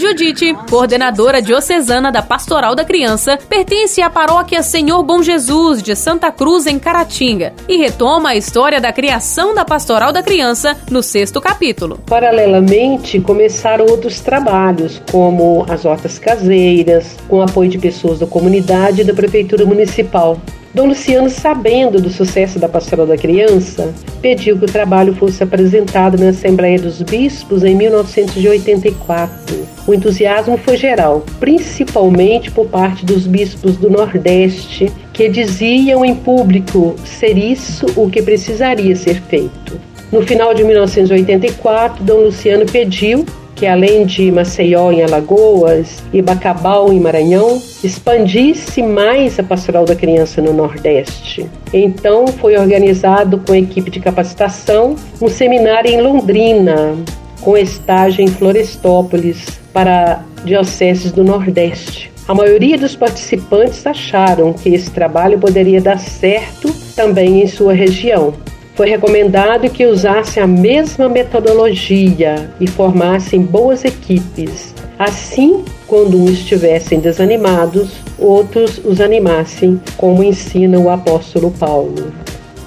Judite, 0.00 0.54
coordenadora 0.70 1.42
diocesana 1.42 2.10
da 2.10 2.22
Pastoral 2.22 2.74
da 2.74 2.84
Criança, 2.84 3.38
pertence 3.48 4.00
à 4.00 4.08
paróquia 4.08 4.62
Senhor 4.62 5.02
Bom 5.02 5.22
Jesus 5.22 5.82
de 5.82 5.94
Santa 5.94 6.32
Cruz, 6.32 6.66
em 6.66 6.78
Caratinga, 6.78 7.52
e 7.68 7.76
retoma 7.76 8.30
a 8.30 8.36
história 8.36 8.80
da 8.80 8.94
criação 8.94 9.54
da 9.54 9.62
Pastoral 9.62 10.10
da 10.10 10.22
Criança 10.22 10.74
no 10.90 11.02
sexto 11.02 11.38
capítulo. 11.38 11.98
Paralelamente, 12.06 13.20
começaram 13.20 13.84
outros 13.84 14.20
trabalhos, 14.20 15.02
como 15.12 15.66
as 15.68 15.84
hortas 15.84 16.18
caseiras, 16.18 17.18
com 17.28 17.42
apoio 17.42 17.68
de 17.68 17.78
pessoas 17.78 18.18
da 18.18 18.26
comunidade 18.26 19.02
e 19.02 19.04
da 19.04 19.12
Prefeitura 19.12 19.66
Municipal. 19.66 20.40
Dom 20.72 20.86
Luciano, 20.86 21.28
sabendo 21.28 22.00
do 22.00 22.08
sucesso 22.10 22.60
da 22.60 22.68
Pastoral 22.68 23.04
da 23.04 23.18
Criança, 23.18 23.92
pediu 24.22 24.56
que 24.56 24.66
o 24.66 24.70
trabalho 24.70 25.12
fosse 25.16 25.42
apresentado 25.42 26.16
na 26.16 26.28
Assembleia 26.28 26.78
dos 26.78 27.02
Bispos 27.02 27.64
em 27.64 27.74
1984. 27.74 29.66
O 29.84 29.92
entusiasmo 29.92 30.56
foi 30.56 30.76
geral, 30.76 31.24
principalmente 31.40 32.52
por 32.52 32.66
parte 32.66 33.04
dos 33.04 33.26
bispos 33.26 33.76
do 33.78 33.90
Nordeste, 33.90 34.92
que 35.12 35.28
diziam 35.28 36.04
em 36.04 36.14
público 36.14 36.94
ser 37.04 37.36
isso 37.36 37.86
o 37.96 38.08
que 38.08 38.22
precisaria 38.22 38.94
ser 38.94 39.20
feito. 39.22 39.80
No 40.12 40.22
final 40.22 40.54
de 40.54 40.62
1984, 40.62 42.04
Dom 42.04 42.26
Luciano 42.26 42.64
pediu 42.64 43.26
que 43.54 43.66
além 43.66 44.06
de 44.06 44.30
Maceió 44.32 44.90
em 44.90 45.02
Alagoas 45.02 46.02
e 46.12 46.22
Bacabal 46.22 46.92
em 46.92 47.00
Maranhão, 47.00 47.60
expandisse 47.84 48.82
mais 48.82 49.38
a 49.38 49.42
pastoral 49.42 49.84
da 49.84 49.94
criança 49.94 50.40
no 50.40 50.52
Nordeste. 50.52 51.48
Então 51.72 52.26
foi 52.26 52.56
organizado 52.56 53.38
com 53.38 53.52
a 53.52 53.58
equipe 53.58 53.90
de 53.90 54.00
capacitação 54.00 54.96
um 55.20 55.28
seminário 55.28 55.90
em 55.90 56.00
Londrina, 56.00 56.96
com 57.40 57.56
estágio 57.56 58.22
em 58.22 58.28
Florestópolis 58.28 59.60
para 59.72 60.24
dioceses 60.44 61.12
do 61.12 61.24
Nordeste. 61.24 62.10
A 62.28 62.34
maioria 62.34 62.78
dos 62.78 62.94
participantes 62.94 63.84
acharam 63.86 64.52
que 64.52 64.68
esse 64.68 64.90
trabalho 64.90 65.38
poderia 65.38 65.80
dar 65.80 65.98
certo 65.98 66.72
também 66.94 67.42
em 67.42 67.46
sua 67.48 67.72
região. 67.72 68.32
Foi 68.80 68.88
recomendado 68.88 69.68
que 69.68 69.84
usasse 69.84 70.40
a 70.40 70.46
mesma 70.46 71.06
metodologia 71.06 72.50
e 72.58 72.66
formassem 72.66 73.42
boas 73.42 73.84
equipes. 73.84 74.74
Assim, 74.98 75.62
quando 75.86 76.16
uns 76.16 76.30
estivessem 76.30 76.98
desanimados, 76.98 77.90
outros 78.18 78.78
os 78.82 78.98
animassem, 78.98 79.78
como 79.98 80.24
ensina 80.24 80.78
o 80.78 80.88
apóstolo 80.88 81.50
Paulo. 81.50 82.10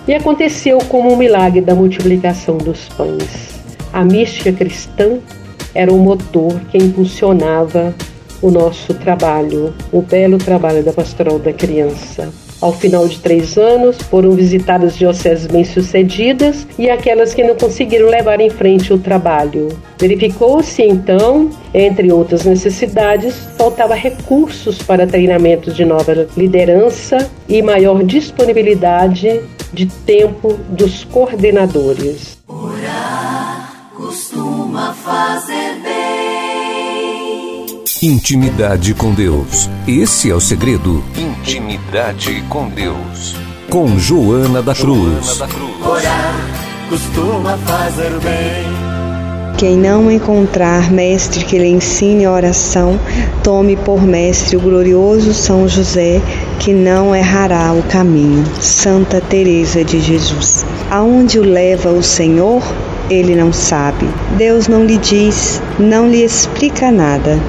E 0.07 0.13
aconteceu 0.13 0.77
como 0.87 1.11
um 1.11 1.17
milagre 1.17 1.61
da 1.61 1.73
multiplicação 1.73 2.59
dos 2.59 2.87
pães. 2.89 3.59
A 3.91 4.05
mística 4.05 4.53
cristã 4.53 5.17
era 5.73 5.91
o 5.91 5.97
motor 5.97 6.53
que 6.69 6.77
impulsionava 6.77 7.91
o 8.39 8.51
nosso 8.51 8.93
trabalho, 8.93 9.73
o 9.91 10.03
belo 10.03 10.37
trabalho 10.37 10.83
da 10.83 10.93
pastoral 10.93 11.39
da 11.39 11.51
criança. 11.51 12.31
Ao 12.63 12.71
final 12.71 13.05
de 13.09 13.19
três 13.19 13.57
anos, 13.57 13.97
foram 14.03 14.31
visitadas 14.31 14.95
dioceses 14.95 15.47
bem-sucedidas 15.47 16.65
e 16.79 16.89
aquelas 16.89 17.33
que 17.33 17.43
não 17.43 17.55
conseguiram 17.57 18.07
levar 18.07 18.39
em 18.39 18.49
frente 18.49 18.93
o 18.93 18.97
trabalho. 18.97 19.67
Verificou-se 19.99 20.81
então, 20.81 21.49
entre 21.73 22.09
outras 22.09 22.45
necessidades, 22.45 23.35
faltava 23.57 23.95
recursos 23.95 24.81
para 24.81 25.05
treinamentos 25.05 25.75
de 25.75 25.83
nova 25.83 26.25
liderança 26.37 27.29
e 27.49 27.61
maior 27.61 28.01
disponibilidade 28.01 29.41
de 29.73 29.85
tempo 29.85 30.53
dos 30.69 31.03
coordenadores. 31.03 32.37
Orar 32.47 33.89
costuma 33.93 34.93
fazer 34.93 35.81
bem. 35.83 36.02
Intimidade 38.05 38.93
com 38.93 39.13
Deus. 39.13 39.69
Esse 39.87 40.29
é 40.29 40.35
o 40.35 40.39
segredo. 40.41 41.01
Intimidade 41.15 42.43
com 42.49 42.67
Deus. 42.67 43.33
Com 43.69 43.97
Joana 43.97 44.61
da 44.61 44.75
Cruz. 44.75 45.39
Orar 45.81 46.35
costuma 46.89 47.57
fazer 47.59 48.09
bem. 48.19 49.55
Quem 49.57 49.77
não 49.77 50.11
encontrar 50.11 50.91
mestre 50.91 51.45
que 51.45 51.57
lhe 51.57 51.69
ensine 51.69 52.25
a 52.25 52.31
oração, 52.33 52.99
tome 53.41 53.77
por 53.77 54.01
mestre 54.01 54.57
o 54.57 54.59
glorioso 54.59 55.33
São 55.33 55.65
José, 55.65 56.21
que 56.59 56.73
não 56.73 57.15
errará 57.15 57.71
o 57.71 57.83
caminho. 57.83 58.43
Santa 58.59 59.21
Teresa 59.21 59.81
de 59.81 60.01
Jesus. 60.01 60.65
Aonde 60.91 61.39
o 61.39 61.41
leva 61.41 61.89
o 61.89 62.03
Senhor, 62.03 62.61
ele 63.09 63.33
não 63.33 63.53
sabe. 63.53 64.05
Deus 64.37 64.67
não 64.67 64.83
lhe 64.83 64.97
diz, 64.97 65.61
não 65.79 66.09
lhe 66.09 66.21
explica 66.21 66.91
nada 66.91 67.39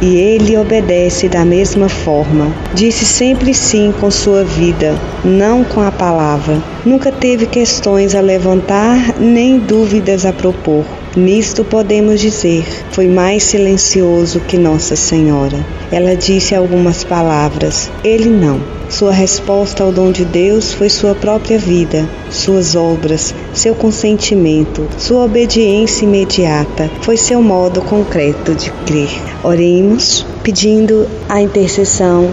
e 0.00 0.16
ele 0.16 0.56
obedece 0.56 1.28
da 1.28 1.44
mesma 1.44 1.88
forma. 1.88 2.52
Disse 2.74 3.04
sempre 3.04 3.52
sim 3.52 3.92
com 4.00 4.10
sua 4.10 4.44
vida, 4.44 4.98
não 5.24 5.64
com 5.64 5.80
a 5.80 5.90
palavra. 5.90 6.62
Nunca 6.84 7.10
teve 7.10 7.46
questões 7.46 8.14
a 8.14 8.20
levantar 8.20 9.18
nem 9.18 9.58
dúvidas 9.58 10.24
a 10.24 10.32
propor. 10.32 10.84
Nisto 11.16 11.64
podemos 11.64 12.20
dizer, 12.20 12.64
foi 12.92 13.08
mais 13.08 13.42
silencioso 13.42 14.40
que 14.40 14.56
Nossa 14.56 14.94
Senhora. 14.94 15.58
Ela 15.90 16.14
disse 16.14 16.54
algumas 16.54 17.02
palavras, 17.02 17.90
ele 18.04 18.28
não. 18.28 18.77
Sua 18.88 19.12
resposta 19.12 19.84
ao 19.84 19.92
dom 19.92 20.10
de 20.10 20.24
Deus 20.24 20.72
foi 20.72 20.88
sua 20.88 21.14
própria 21.14 21.58
vida, 21.58 22.08
suas 22.30 22.74
obras, 22.74 23.34
seu 23.52 23.74
consentimento, 23.74 24.88
sua 24.96 25.26
obediência 25.26 26.06
imediata, 26.06 26.90
foi 27.02 27.18
seu 27.18 27.42
modo 27.42 27.82
concreto 27.82 28.54
de 28.54 28.70
crer. 28.86 29.10
Oremos 29.44 30.24
pedindo 30.42 31.06
a 31.28 31.38
intercessão 31.38 32.30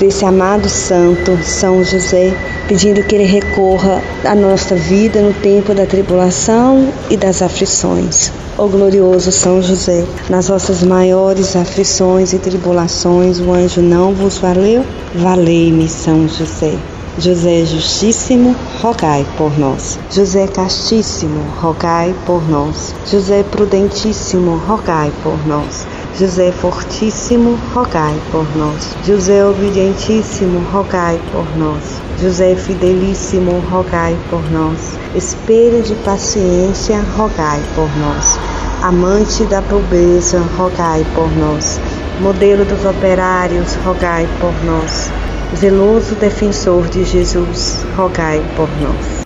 desse 0.00 0.24
amado 0.24 0.68
santo 0.68 1.38
São 1.44 1.84
José, 1.84 2.34
pedindo 2.66 3.04
que 3.04 3.14
ele 3.14 3.24
recorra 3.24 4.02
à 4.24 4.34
nossa 4.34 4.74
vida 4.74 5.22
no 5.22 5.32
tempo 5.32 5.72
da 5.72 5.86
tribulação 5.86 6.92
e 7.10 7.16
das 7.16 7.42
aflições. 7.42 8.32
Ó 8.62 8.68
glorioso 8.68 9.32
São 9.32 9.60
José, 9.60 10.06
nas 10.30 10.46
vossas 10.46 10.84
maiores 10.84 11.56
aflições 11.56 12.32
e 12.32 12.38
tribulações, 12.38 13.40
o 13.40 13.50
anjo 13.50 13.82
não 13.82 14.14
vos 14.14 14.38
valeu? 14.38 14.86
Valei-me, 15.16 15.88
São 15.88 16.28
José. 16.28 16.78
José 17.18 17.64
Justíssimo, 17.64 18.54
rogai 18.80 19.26
por 19.36 19.58
nós. 19.58 19.98
José 20.12 20.46
Castíssimo, 20.46 21.44
rogai 21.60 22.14
por 22.24 22.48
nós. 22.48 22.94
José 23.10 23.42
Prudentíssimo, 23.42 24.56
rogai 24.64 25.12
por 25.24 25.36
nós. 25.44 25.84
José 26.16 26.52
Fortíssimo, 26.52 27.58
rogai 27.74 28.14
por 28.30 28.46
nós. 28.56 28.96
José 29.04 29.44
Obedientíssimo, 29.44 30.60
rogai 30.70 31.20
por 31.32 31.58
nós. 31.58 31.82
José 32.20 32.54
Fidelíssimo, 32.54 33.58
rogai 33.70 34.16
por 34.30 34.48
nós. 34.52 34.96
Espelho 35.14 35.82
de 35.82 35.94
paciência, 35.96 37.04
rogai 37.16 37.60
por 37.74 37.88
nós. 37.98 38.51
Amante 38.82 39.44
da 39.44 39.62
pobreza, 39.62 40.40
rogai 40.56 41.06
por 41.14 41.30
nós. 41.36 41.78
Modelo 42.20 42.64
dos 42.64 42.84
operários, 42.84 43.76
rogai 43.84 44.26
por 44.40 44.52
nós. 44.64 45.08
Zeloso 45.56 46.16
defensor 46.16 46.88
de 46.88 47.04
Jesus, 47.04 47.86
rogai 47.96 48.42
por 48.56 48.68
nós. 48.80 49.22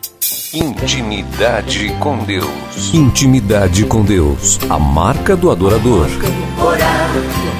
Intimidade 0.52 1.88
com 2.00 2.18
Deus. 2.18 2.50
Intimidade 2.92 3.86
com 3.86 4.04
Deus. 4.04 4.60
A 4.68 4.78
marca 4.78 5.34
do 5.34 5.50
adorador. 5.50 6.06
Orar 6.62 7.10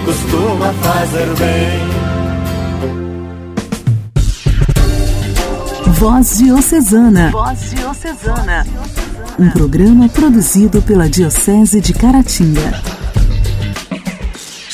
costuma 0.04 0.74
fazer 0.74 1.26
bem. 1.36 1.80
Voz 5.94 6.36
Diocesana. 6.36 7.30
Voz 7.30 7.70
Diocesana. 7.70 8.66
Um 9.38 9.50
programa 9.50 10.08
produzido 10.08 10.80
pela 10.80 11.10
Diocese 11.10 11.78
de 11.78 11.92
Caratinga. 11.92 12.95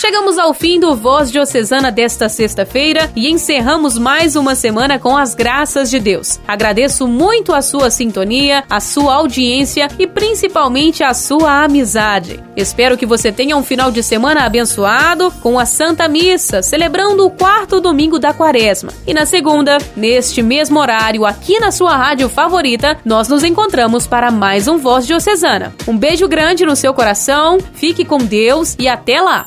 Chegamos 0.02 0.36
ao 0.36 0.52
fim 0.52 0.80
do 0.80 0.96
Voz 0.96 1.30
Diocesana 1.30 1.92
desta 1.92 2.28
sexta-feira 2.28 3.08
e 3.14 3.30
encerramos 3.30 3.96
mais 3.96 4.34
uma 4.34 4.56
semana 4.56 4.98
com 4.98 5.16
as 5.16 5.32
graças 5.32 5.88
de 5.88 6.00
Deus. 6.00 6.40
Agradeço 6.44 7.06
muito 7.06 7.54
a 7.54 7.62
sua 7.62 7.88
sintonia, 7.88 8.64
a 8.68 8.80
sua 8.80 9.14
audiência 9.14 9.86
e 10.00 10.08
principalmente 10.08 11.04
a 11.04 11.14
sua 11.14 11.62
amizade. 11.62 12.42
Espero 12.56 12.98
que 12.98 13.06
você 13.06 13.30
tenha 13.30 13.56
um 13.56 13.62
final 13.62 13.92
de 13.92 14.02
semana 14.02 14.44
abençoado 14.44 15.30
com 15.40 15.56
a 15.56 15.64
Santa 15.64 16.08
Missa, 16.08 16.62
celebrando 16.62 17.24
o 17.24 17.30
quarto 17.30 17.80
domingo 17.80 18.18
da 18.18 18.34
quaresma. 18.34 18.92
E 19.06 19.14
na 19.14 19.24
segunda, 19.24 19.78
neste 19.94 20.42
mesmo 20.42 20.80
horário, 20.80 21.24
aqui 21.24 21.60
na 21.60 21.70
sua 21.70 21.96
rádio 21.96 22.28
favorita, 22.28 22.98
nós 23.04 23.28
nos 23.28 23.44
encontramos 23.44 24.08
para 24.08 24.32
mais 24.32 24.66
um 24.66 24.78
Voz 24.78 25.06
Diocesana. 25.06 25.72
Um 25.86 25.96
beijo 25.96 26.26
grande 26.26 26.66
no 26.66 26.74
seu 26.74 26.92
coração, 26.92 27.58
fique 27.72 28.04
com 28.04 28.18
Deus 28.18 28.74
e 28.80 28.88
até 28.88 29.20
lá! 29.20 29.46